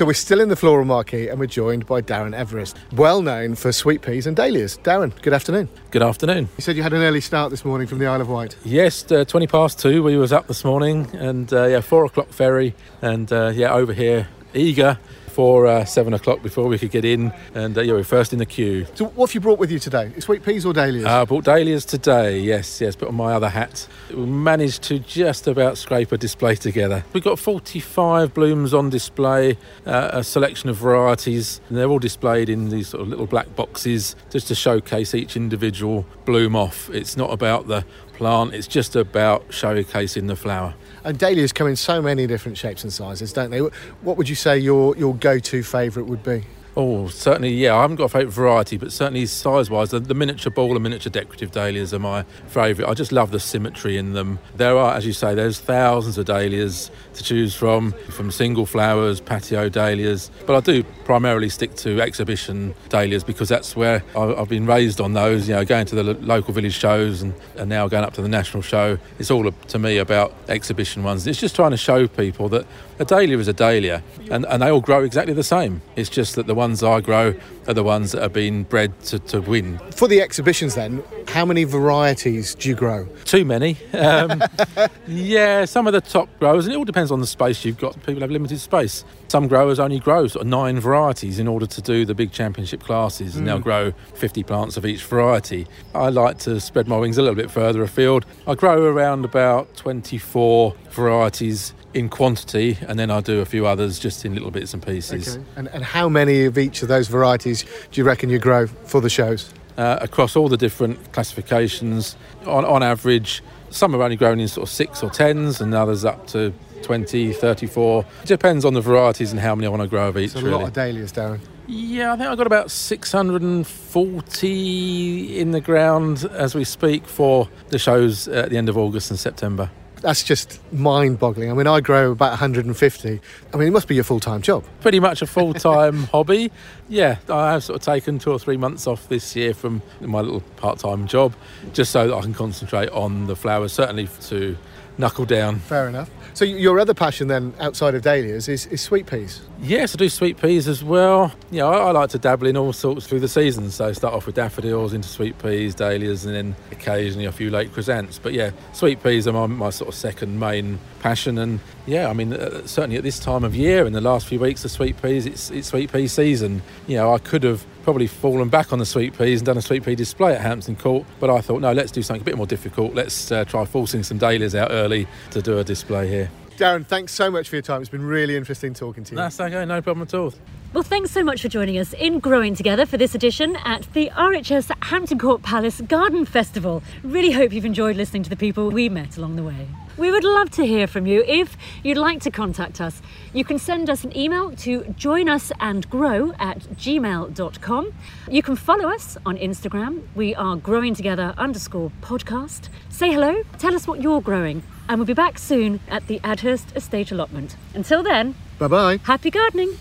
So 0.00 0.06
we're 0.06 0.14
still 0.14 0.40
in 0.40 0.48
the 0.48 0.56
floral 0.56 0.86
marquee 0.86 1.28
and 1.28 1.38
we're 1.38 1.44
joined 1.44 1.84
by 1.84 2.00
Darren 2.00 2.32
Everest, 2.34 2.78
well 2.92 3.20
known 3.20 3.54
for 3.54 3.70
sweet 3.70 4.00
peas 4.00 4.26
and 4.26 4.34
dahlias. 4.34 4.78
Darren, 4.78 5.12
good 5.20 5.34
afternoon. 5.34 5.68
Good 5.90 6.02
afternoon. 6.02 6.48
You 6.56 6.62
said 6.62 6.74
you 6.74 6.82
had 6.82 6.94
an 6.94 7.02
early 7.02 7.20
start 7.20 7.50
this 7.50 7.66
morning 7.66 7.86
from 7.86 7.98
the 7.98 8.06
Isle 8.06 8.22
of 8.22 8.30
Wight. 8.30 8.56
Yes, 8.64 9.12
uh, 9.12 9.26
20 9.26 9.46
past 9.46 9.78
two, 9.78 10.02
we 10.02 10.16
was 10.16 10.32
up 10.32 10.46
this 10.46 10.64
morning 10.64 11.06
and 11.12 11.52
uh, 11.52 11.66
yeah, 11.66 11.82
four 11.82 12.06
o'clock 12.06 12.30
ferry 12.30 12.74
and 13.02 13.30
uh, 13.30 13.52
yeah, 13.54 13.74
over 13.74 13.92
here, 13.92 14.28
eager 14.54 14.98
for 15.40 15.66
uh, 15.66 15.86
seven 15.86 16.12
o'clock 16.12 16.42
before 16.42 16.68
we 16.68 16.78
could 16.78 16.90
get 16.90 17.02
in 17.02 17.32
and 17.54 17.78
uh, 17.78 17.80
yeah, 17.80 17.94
we're 17.94 18.04
first 18.04 18.34
in 18.34 18.38
the 18.38 18.44
queue. 18.44 18.86
So 18.92 19.06
what 19.06 19.30
have 19.30 19.34
you 19.34 19.40
brought 19.40 19.58
with 19.58 19.70
you 19.70 19.78
today? 19.78 20.12
Sweet 20.18 20.44
peas 20.44 20.66
or 20.66 20.74
dahlias? 20.74 21.06
Uh, 21.06 21.22
I 21.22 21.24
bought 21.24 21.44
dahlias 21.44 21.86
today, 21.86 22.40
yes, 22.40 22.78
yes, 22.78 22.94
but 22.94 23.08
on 23.08 23.14
my 23.14 23.32
other 23.32 23.48
hat, 23.48 23.88
we 24.10 24.26
managed 24.26 24.82
to 24.82 24.98
just 24.98 25.48
about 25.48 25.78
scrape 25.78 26.12
a 26.12 26.18
display 26.18 26.56
together. 26.56 27.06
We've 27.14 27.24
got 27.24 27.38
45 27.38 28.34
blooms 28.34 28.74
on 28.74 28.90
display, 28.90 29.56
uh, 29.86 30.10
a 30.12 30.22
selection 30.22 30.68
of 30.68 30.76
varieties, 30.76 31.62
and 31.70 31.78
they're 31.78 31.88
all 31.88 31.98
displayed 31.98 32.50
in 32.50 32.68
these 32.68 32.88
sort 32.88 33.00
of 33.00 33.08
little 33.08 33.26
black 33.26 33.56
boxes 33.56 34.16
just 34.28 34.46
to 34.48 34.54
showcase 34.54 35.14
each 35.14 35.38
individual 35.38 36.04
bloom 36.26 36.54
off. 36.54 36.90
It's 36.90 37.16
not 37.16 37.32
about 37.32 37.66
the 37.66 37.86
plant, 38.12 38.52
it's 38.52 38.66
just 38.66 38.94
about 38.94 39.48
showcasing 39.48 40.26
the 40.26 40.36
flower. 40.36 40.74
And 41.04 41.18
dahlias 41.18 41.52
come 41.52 41.66
in 41.66 41.76
so 41.76 42.02
many 42.02 42.26
different 42.26 42.58
shapes 42.58 42.84
and 42.84 42.92
sizes, 42.92 43.32
don't 43.32 43.50
they? 43.50 43.60
What 43.60 44.16
would 44.16 44.28
you 44.28 44.34
say 44.34 44.58
your, 44.58 44.96
your 44.96 45.14
go-to 45.14 45.62
favourite 45.62 46.08
would 46.08 46.22
be? 46.22 46.44
Oh, 46.76 47.08
certainly, 47.08 47.52
yeah. 47.52 47.74
I 47.74 47.82
haven't 47.82 47.96
got 47.96 48.04
a 48.04 48.08
favourite 48.08 48.32
variety, 48.32 48.76
but 48.76 48.92
certainly 48.92 49.26
size-wise, 49.26 49.90
the, 49.90 49.98
the 49.98 50.14
miniature 50.14 50.52
ball 50.52 50.74
and 50.76 50.82
miniature 50.82 51.10
decorative 51.10 51.50
dahlias 51.50 51.92
are 51.92 51.98
my 51.98 52.22
favourite. 52.46 52.88
I 52.88 52.94
just 52.94 53.10
love 53.10 53.32
the 53.32 53.40
symmetry 53.40 53.96
in 53.96 54.12
them. 54.12 54.38
There 54.56 54.78
are, 54.78 54.94
as 54.94 55.04
you 55.04 55.12
say, 55.12 55.34
there's 55.34 55.58
thousands 55.58 56.16
of 56.16 56.26
dahlias 56.26 56.92
to 57.14 57.24
choose 57.24 57.56
from, 57.56 57.92
from 58.10 58.30
single 58.30 58.66
flowers, 58.66 59.20
patio 59.20 59.68
dahlias. 59.68 60.30
But 60.46 60.56
I 60.56 60.60
do 60.60 60.84
primarily 61.04 61.48
stick 61.48 61.74
to 61.76 62.00
exhibition 62.00 62.74
dahlias 62.88 63.24
because 63.24 63.48
that's 63.48 63.74
where 63.74 64.04
I, 64.16 64.34
I've 64.34 64.48
been 64.48 64.66
raised 64.66 65.00
on 65.00 65.12
those. 65.12 65.48
You 65.48 65.56
know, 65.56 65.64
going 65.64 65.86
to 65.86 65.96
the 65.96 66.04
lo- 66.04 66.18
local 66.20 66.54
village 66.54 66.74
shows 66.74 67.20
and, 67.22 67.34
and 67.56 67.68
now 67.68 67.88
going 67.88 68.04
up 68.04 68.14
to 68.14 68.22
the 68.22 68.28
national 68.28 68.62
show. 68.62 68.96
It's 69.18 69.30
all 69.30 69.50
to 69.50 69.78
me 69.78 69.98
about 69.98 70.32
exhibition 70.48 71.02
ones. 71.02 71.26
It's 71.26 71.40
just 71.40 71.56
trying 71.56 71.72
to 71.72 71.76
show 71.76 72.06
people 72.06 72.48
that 72.50 72.64
a 73.00 73.04
dahlia 73.04 73.38
is 73.38 73.48
a 73.48 73.54
dahlia, 73.54 74.02
and, 74.30 74.44
and 74.44 74.62
they 74.62 74.70
all 74.70 74.82
grow 74.82 75.02
exactly 75.02 75.32
the 75.32 75.42
same. 75.42 75.80
It's 75.96 76.10
just 76.10 76.34
that 76.36 76.46
the 76.46 76.54
ones 76.70 76.84
I 76.84 77.00
grow 77.00 77.34
are 77.66 77.74
the 77.74 77.82
ones 77.82 78.12
that 78.12 78.22
have 78.22 78.32
been 78.32 78.62
bred 78.62 78.98
to, 79.06 79.18
to 79.18 79.40
win. 79.40 79.78
For 79.96 80.06
the 80.06 80.20
exhibitions 80.20 80.76
then, 80.76 81.02
how 81.26 81.44
many 81.44 81.64
varieties 81.64 82.54
do 82.54 82.68
you 82.68 82.76
grow? 82.76 83.06
Too 83.24 83.44
many. 83.44 83.76
Um, 83.92 84.40
yeah, 85.08 85.64
some 85.64 85.88
of 85.88 85.92
the 85.92 86.00
top 86.00 86.28
growers, 86.38 86.66
and 86.66 86.74
it 86.74 86.78
all 86.78 86.84
depends 86.84 87.10
on 87.10 87.20
the 87.20 87.26
space 87.26 87.64
you've 87.64 87.78
got. 87.78 87.96
People 88.06 88.20
have 88.20 88.30
limited 88.30 88.60
space. 88.60 89.04
Some 89.26 89.48
growers 89.48 89.80
only 89.80 89.98
grow 89.98 90.28
sort 90.28 90.42
of 90.42 90.48
nine 90.48 90.78
varieties 90.78 91.40
in 91.40 91.48
order 91.48 91.66
to 91.66 91.82
do 91.82 92.04
the 92.04 92.14
big 92.14 92.30
championship 92.30 92.82
classes, 92.84 93.34
and 93.34 93.48
they'll 93.48 93.58
grow 93.58 93.90
50 94.14 94.44
plants 94.44 94.76
of 94.76 94.86
each 94.86 95.02
variety. 95.02 95.66
I 95.92 96.10
like 96.10 96.38
to 96.40 96.60
spread 96.60 96.86
my 96.86 96.98
wings 96.98 97.18
a 97.18 97.22
little 97.22 97.36
bit 97.36 97.50
further 97.50 97.82
afield. 97.82 98.26
I 98.46 98.54
grow 98.54 98.84
around 98.84 99.24
about 99.24 99.76
24 99.76 100.74
varieties 100.90 101.74
in 101.92 102.08
quantity, 102.08 102.78
and 102.86 102.98
then 102.98 103.10
I 103.10 103.20
do 103.20 103.40
a 103.40 103.44
few 103.44 103.66
others 103.66 103.98
just 103.98 104.24
in 104.24 104.34
little 104.34 104.50
bits 104.50 104.74
and 104.74 104.84
pieces. 104.84 105.36
Okay. 105.36 105.44
And, 105.56 105.68
and 105.68 105.84
how 105.84 106.08
many 106.08 106.44
of 106.44 106.56
each 106.56 106.82
of 106.82 106.88
those 106.88 107.08
varieties 107.08 107.64
do 107.90 108.00
you 108.00 108.04
reckon 108.04 108.30
you 108.30 108.38
grow 108.38 108.66
for 108.66 109.00
the 109.00 109.10
shows? 109.10 109.52
uh, 109.80 109.98
across 110.00 110.36
all 110.36 110.48
the 110.48 110.56
different 110.56 111.12
classifications. 111.12 112.16
On, 112.46 112.64
on 112.64 112.82
average, 112.82 113.42
some 113.70 113.94
are 113.94 114.02
only 114.02 114.16
grown 114.16 114.40
in 114.40 114.48
sort 114.48 114.66
of 114.68 114.72
six 114.72 115.02
or 115.02 115.10
tens, 115.10 115.60
and 115.60 115.74
others 115.74 116.04
up 116.04 116.26
to 116.28 116.54
20, 116.82 117.32
34. 117.32 118.04
It 118.22 118.26
depends 118.26 118.66
on 118.66 118.74
the 118.74 118.82
varieties 118.82 119.32
and 119.32 119.40
how 119.40 119.54
many 119.54 119.66
I 119.66 119.70
want 119.70 119.82
to 119.82 119.88
grow 119.88 120.08
of 120.08 120.18
each. 120.18 120.32
It's 120.32 120.36
a 120.36 120.44
really. 120.44 120.56
lot 120.56 120.64
of 120.64 120.74
dahlias, 120.74 121.12
Darren. 121.12 121.40
Yeah, 121.66 122.12
I 122.12 122.16
think 122.16 122.28
I've 122.28 122.36
got 122.36 122.48
about 122.48 122.70
640 122.70 125.38
in 125.38 125.52
the 125.52 125.60
ground 125.60 126.28
as 126.32 126.54
we 126.54 126.64
speak 126.64 127.06
for 127.06 127.48
the 127.68 127.78
shows 127.78 128.28
at 128.28 128.50
the 128.50 128.58
end 128.58 128.68
of 128.68 128.76
August 128.76 129.10
and 129.10 129.18
September. 129.18 129.70
That's 130.00 130.22
just 130.24 130.60
mind-boggling. 130.72 131.50
I 131.50 131.54
mean, 131.54 131.66
I 131.66 131.80
grow 131.80 132.12
about 132.12 132.30
150. 132.30 133.20
I 133.52 133.56
mean, 133.56 133.68
it 133.68 133.70
must 133.70 133.86
be 133.86 133.94
your 133.94 134.04
full-time 134.04 134.40
job. 134.42 134.64
Pretty 134.80 134.98
much 134.98 135.20
a 135.22 135.26
full 135.36 135.52
time 135.54 136.04
hobby. 136.04 136.50
Yeah, 136.88 137.18
I 137.28 137.52
have 137.52 137.64
sort 137.64 137.76
of 137.76 137.82
taken 137.82 138.18
two 138.18 138.32
or 138.32 138.38
three 138.38 138.56
months 138.56 138.86
off 138.86 139.08
this 139.08 139.36
year 139.36 139.52
from 139.54 139.82
my 140.00 140.20
little 140.20 140.40
part 140.56 140.78
time 140.78 141.06
job 141.06 141.34
just 141.72 141.90
so 141.92 142.08
that 142.08 142.14
I 142.14 142.20
can 142.22 142.34
concentrate 142.34 142.88
on 142.90 143.26
the 143.26 143.36
flowers, 143.36 143.72
certainly 143.72 144.08
to 144.22 144.56
knuckle 144.98 145.24
down. 145.26 145.58
Fair 145.60 145.88
enough. 145.88 146.10
So 146.34 146.44
your 146.44 146.78
other 146.78 146.94
passion 146.94 147.28
then, 147.28 147.54
outside 147.60 147.94
of 147.94 148.02
dahlias, 148.02 148.48
is, 148.48 148.66
is 148.66 148.80
sweet 148.80 149.06
peas. 149.06 149.40
Yes, 149.60 149.94
I 149.94 149.98
do 149.98 150.08
sweet 150.08 150.40
peas 150.40 150.68
as 150.68 150.82
well. 150.82 151.32
You 151.50 151.58
know, 151.58 151.70
I, 151.70 151.88
I 151.88 151.90
like 151.90 152.10
to 152.10 152.18
dabble 152.18 152.46
in 152.46 152.56
all 152.56 152.72
sorts 152.72 153.06
through 153.06 153.20
the 153.20 153.28
seasons. 153.28 153.74
So 153.74 153.92
start 153.92 154.14
off 154.14 154.26
with 154.26 154.36
daffodils, 154.36 154.92
into 154.92 155.08
sweet 155.08 155.38
peas, 155.38 155.74
dahlias, 155.74 156.24
and 156.24 156.34
then 156.34 156.56
occasionally 156.70 157.26
a 157.26 157.32
few 157.32 157.50
late 157.50 157.72
chrysanthemums. 157.72 158.18
But 158.18 158.32
yeah, 158.32 158.52
sweet 158.72 159.02
peas 159.02 159.26
are 159.26 159.32
my, 159.32 159.46
my 159.46 159.70
sort 159.70 159.88
of 159.88 159.94
second 159.94 160.38
main 160.38 160.78
passion. 161.00 161.38
And 161.38 161.60
yeah, 161.86 162.08
I 162.08 162.12
mean, 162.12 162.32
uh, 162.32 162.66
certainly 162.66 162.96
at 162.96 163.02
this 163.02 163.18
time 163.18 163.44
of 163.44 163.54
year, 163.54 163.86
in 163.86 163.92
the 163.92 164.00
last 164.00 164.26
few 164.26 164.40
weeks 164.40 164.64
of 164.64 164.70
sweet 164.70 165.00
peas, 165.02 165.26
it's, 165.26 165.50
it's 165.50 165.68
sweet 165.68 165.92
pea 165.92 166.06
season. 166.08 166.62
You 166.86 166.96
know, 166.96 167.14
I 167.14 167.18
could 167.18 167.42
have 167.42 167.64
probably 167.82 168.06
fallen 168.06 168.48
back 168.48 168.72
on 168.72 168.78
the 168.78 168.86
sweet 168.86 169.16
peas 169.16 169.40
and 169.40 169.46
done 169.46 169.56
a 169.56 169.62
sweet 169.62 169.84
pea 169.84 169.94
display 169.94 170.34
at 170.34 170.40
Hampton 170.40 170.76
Court, 170.76 171.06
but 171.18 171.30
I 171.30 171.40
thought, 171.40 171.60
no, 171.60 171.72
let's 171.72 171.92
do 171.92 172.02
something 172.02 172.22
a 172.22 172.24
bit 172.24 172.36
more 172.36 172.46
difficult. 172.46 172.94
Let's 172.94 173.30
uh, 173.32 173.44
try 173.44 173.64
forcing 173.64 174.02
some 174.02 174.18
dahlias 174.18 174.54
out 174.54 174.70
early 174.70 175.06
to 175.30 175.42
do 175.42 175.58
a 175.58 175.64
display 175.64 176.08
here. 176.08 176.30
Darren, 176.56 176.84
thanks 176.84 177.14
so 177.14 177.30
much 177.30 177.48
for 177.48 177.56
your 177.56 177.62
time. 177.62 177.80
It's 177.80 177.90
been 177.90 178.04
really 178.04 178.36
interesting 178.36 178.74
talking 178.74 179.02
to 179.04 179.12
you. 179.12 179.16
That's 179.16 179.40
okay, 179.40 179.64
no 179.64 179.80
problem 179.80 180.06
at 180.06 180.12
all. 180.12 180.34
Well, 180.74 180.82
thanks 180.84 181.10
so 181.10 181.24
much 181.24 181.42
for 181.42 181.48
joining 181.48 181.78
us 181.78 181.94
in 181.94 182.20
Growing 182.20 182.54
Together 182.54 182.84
for 182.86 182.96
this 182.96 183.14
edition 183.14 183.56
at 183.64 183.92
the 183.94 184.10
RHS 184.10 184.70
Hampton 184.84 185.18
Court 185.18 185.42
Palace 185.42 185.80
Garden 185.80 186.24
Festival. 186.24 186.82
Really 187.02 187.32
hope 187.32 187.52
you've 187.52 187.64
enjoyed 187.64 187.96
listening 187.96 188.22
to 188.24 188.30
the 188.30 188.36
people 188.36 188.70
we 188.70 188.88
met 188.88 189.16
along 189.16 189.36
the 189.36 189.42
way. 189.42 189.66
We 189.96 190.10
would 190.10 190.24
love 190.24 190.50
to 190.52 190.66
hear 190.66 190.86
from 190.86 191.06
you. 191.06 191.22
If 191.26 191.56
you'd 191.82 191.96
like 191.98 192.20
to 192.22 192.30
contact 192.30 192.80
us, 192.80 193.02
you 193.32 193.44
can 193.44 193.58
send 193.58 193.90
us 193.90 194.02
an 194.04 194.16
email 194.16 194.50
to 194.56 194.80
joinusandgrow 194.80 196.34
at 196.38 196.58
gmail.com. 196.60 197.92
You 198.30 198.42
can 198.42 198.56
follow 198.56 198.88
us 198.88 199.16
on 199.26 199.36
Instagram. 199.36 200.02
We 200.14 200.34
are 200.34 200.56
growing 200.56 200.94
together 200.94 201.34
underscore 201.36 201.92
podcast. 202.02 202.68
Say 202.88 203.12
hello, 203.12 203.42
tell 203.58 203.74
us 203.74 203.86
what 203.86 204.00
you're 204.02 204.22
growing, 204.22 204.62
and 204.88 204.98
we'll 204.98 205.06
be 205.06 205.14
back 205.14 205.38
soon 205.38 205.80
at 205.88 206.06
the 206.06 206.18
Adhurst 206.20 206.74
Estate 206.76 207.10
allotment. 207.12 207.56
Until 207.74 208.02
then, 208.02 208.34
Bye-bye. 208.58 209.00
happy 209.04 209.30
gardening. 209.30 209.76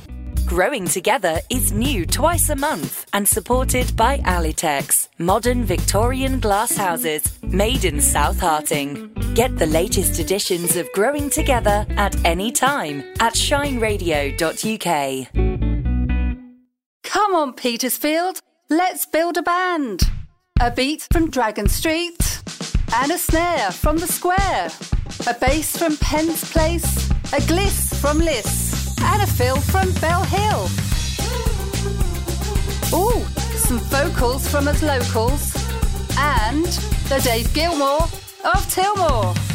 Growing 0.46 0.86
Together 0.86 1.40
is 1.50 1.72
new 1.72 2.06
twice 2.06 2.50
a 2.50 2.56
month 2.56 3.06
and 3.14 3.28
supported 3.28 3.96
by 3.96 4.18
Alitex, 4.20 5.08
modern 5.18 5.64
Victorian 5.64 6.40
glass 6.40 6.76
houses 6.76 7.24
made 7.44 7.86
in 7.86 8.02
South 8.02 8.40
Harting. 8.40 9.14
Get 9.36 9.58
the 9.58 9.66
latest 9.66 10.20
editions 10.20 10.76
of 10.76 10.92
Growing 10.94 11.30
Together 11.30 11.86
at 11.92 12.16
any 12.26 12.52
time 12.52 13.04
at 13.20 13.34
shineradio.uk. 13.34 15.28
Come 17.04 17.36
on, 17.36 17.54
Petersfield, 17.54 18.42
let's 18.70 19.06
build 19.06 19.38
a 19.38 19.44
band. 19.44 20.10
A 20.60 20.72
beat 20.72 21.08
from 21.12 21.30
Dragon 21.30 21.68
Street, 21.68 22.42
and 22.96 23.12
a 23.12 23.18
snare 23.18 23.72
from 23.72 23.98
the 23.98 24.08
square, 24.08 24.70
a 25.28 25.34
bass 25.40 25.78
from 25.78 25.96
Penn's 25.98 26.52
Place, 26.52 27.10
a 27.34 27.42
gliss 27.42 27.96
from 27.96 28.20
Liss 28.20 28.79
and 29.04 29.22
a 29.22 29.28
Phil 29.28 29.58
from 29.58 29.92
Bell 29.94 30.24
Hill. 30.24 30.64
Ooh, 32.94 33.26
some 33.58 33.80
vocals 33.80 34.48
from 34.48 34.68
us 34.68 34.82
locals 34.82 35.56
and 36.18 36.66
the 37.10 37.20
Dave 37.24 37.54
Gilmour 37.54 38.02
of 38.44 38.66
Tilmore. 38.74 39.49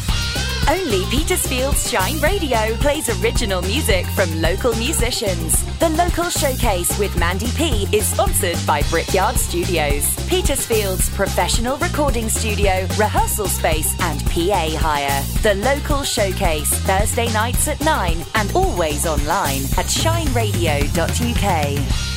Only 0.68 1.05
Petersfield's 1.11 1.90
Shine 1.90 2.18
Radio 2.20 2.74
plays 2.77 3.11
original 3.22 3.61
music 3.61 4.07
from 4.07 4.40
local 4.40 4.74
musicians. 4.77 5.62
The 5.79 5.90
Local 5.90 6.31
Showcase 6.31 6.98
with 6.98 7.14
Mandy 7.18 7.50
P 7.55 7.87
is 7.92 8.07
sponsored 8.07 8.57
by 8.66 8.81
Brickyard 8.88 9.37
Studios, 9.37 10.09
Petersfield's 10.27 11.11
professional 11.11 11.77
recording 11.77 12.31
studio, 12.31 12.87
rehearsal 12.98 13.46
space, 13.46 13.94
and 14.00 14.24
PA 14.24 14.70
hire. 14.79 15.22
The 15.42 15.57
Local 15.57 16.03
Showcase, 16.03 16.72
Thursday 16.81 17.31
nights 17.35 17.68
at 17.68 17.85
9 17.85 18.24
and 18.35 18.50
always 18.57 19.05
online 19.07 19.64
at 19.77 19.87
shineradio.uk. 19.87 22.13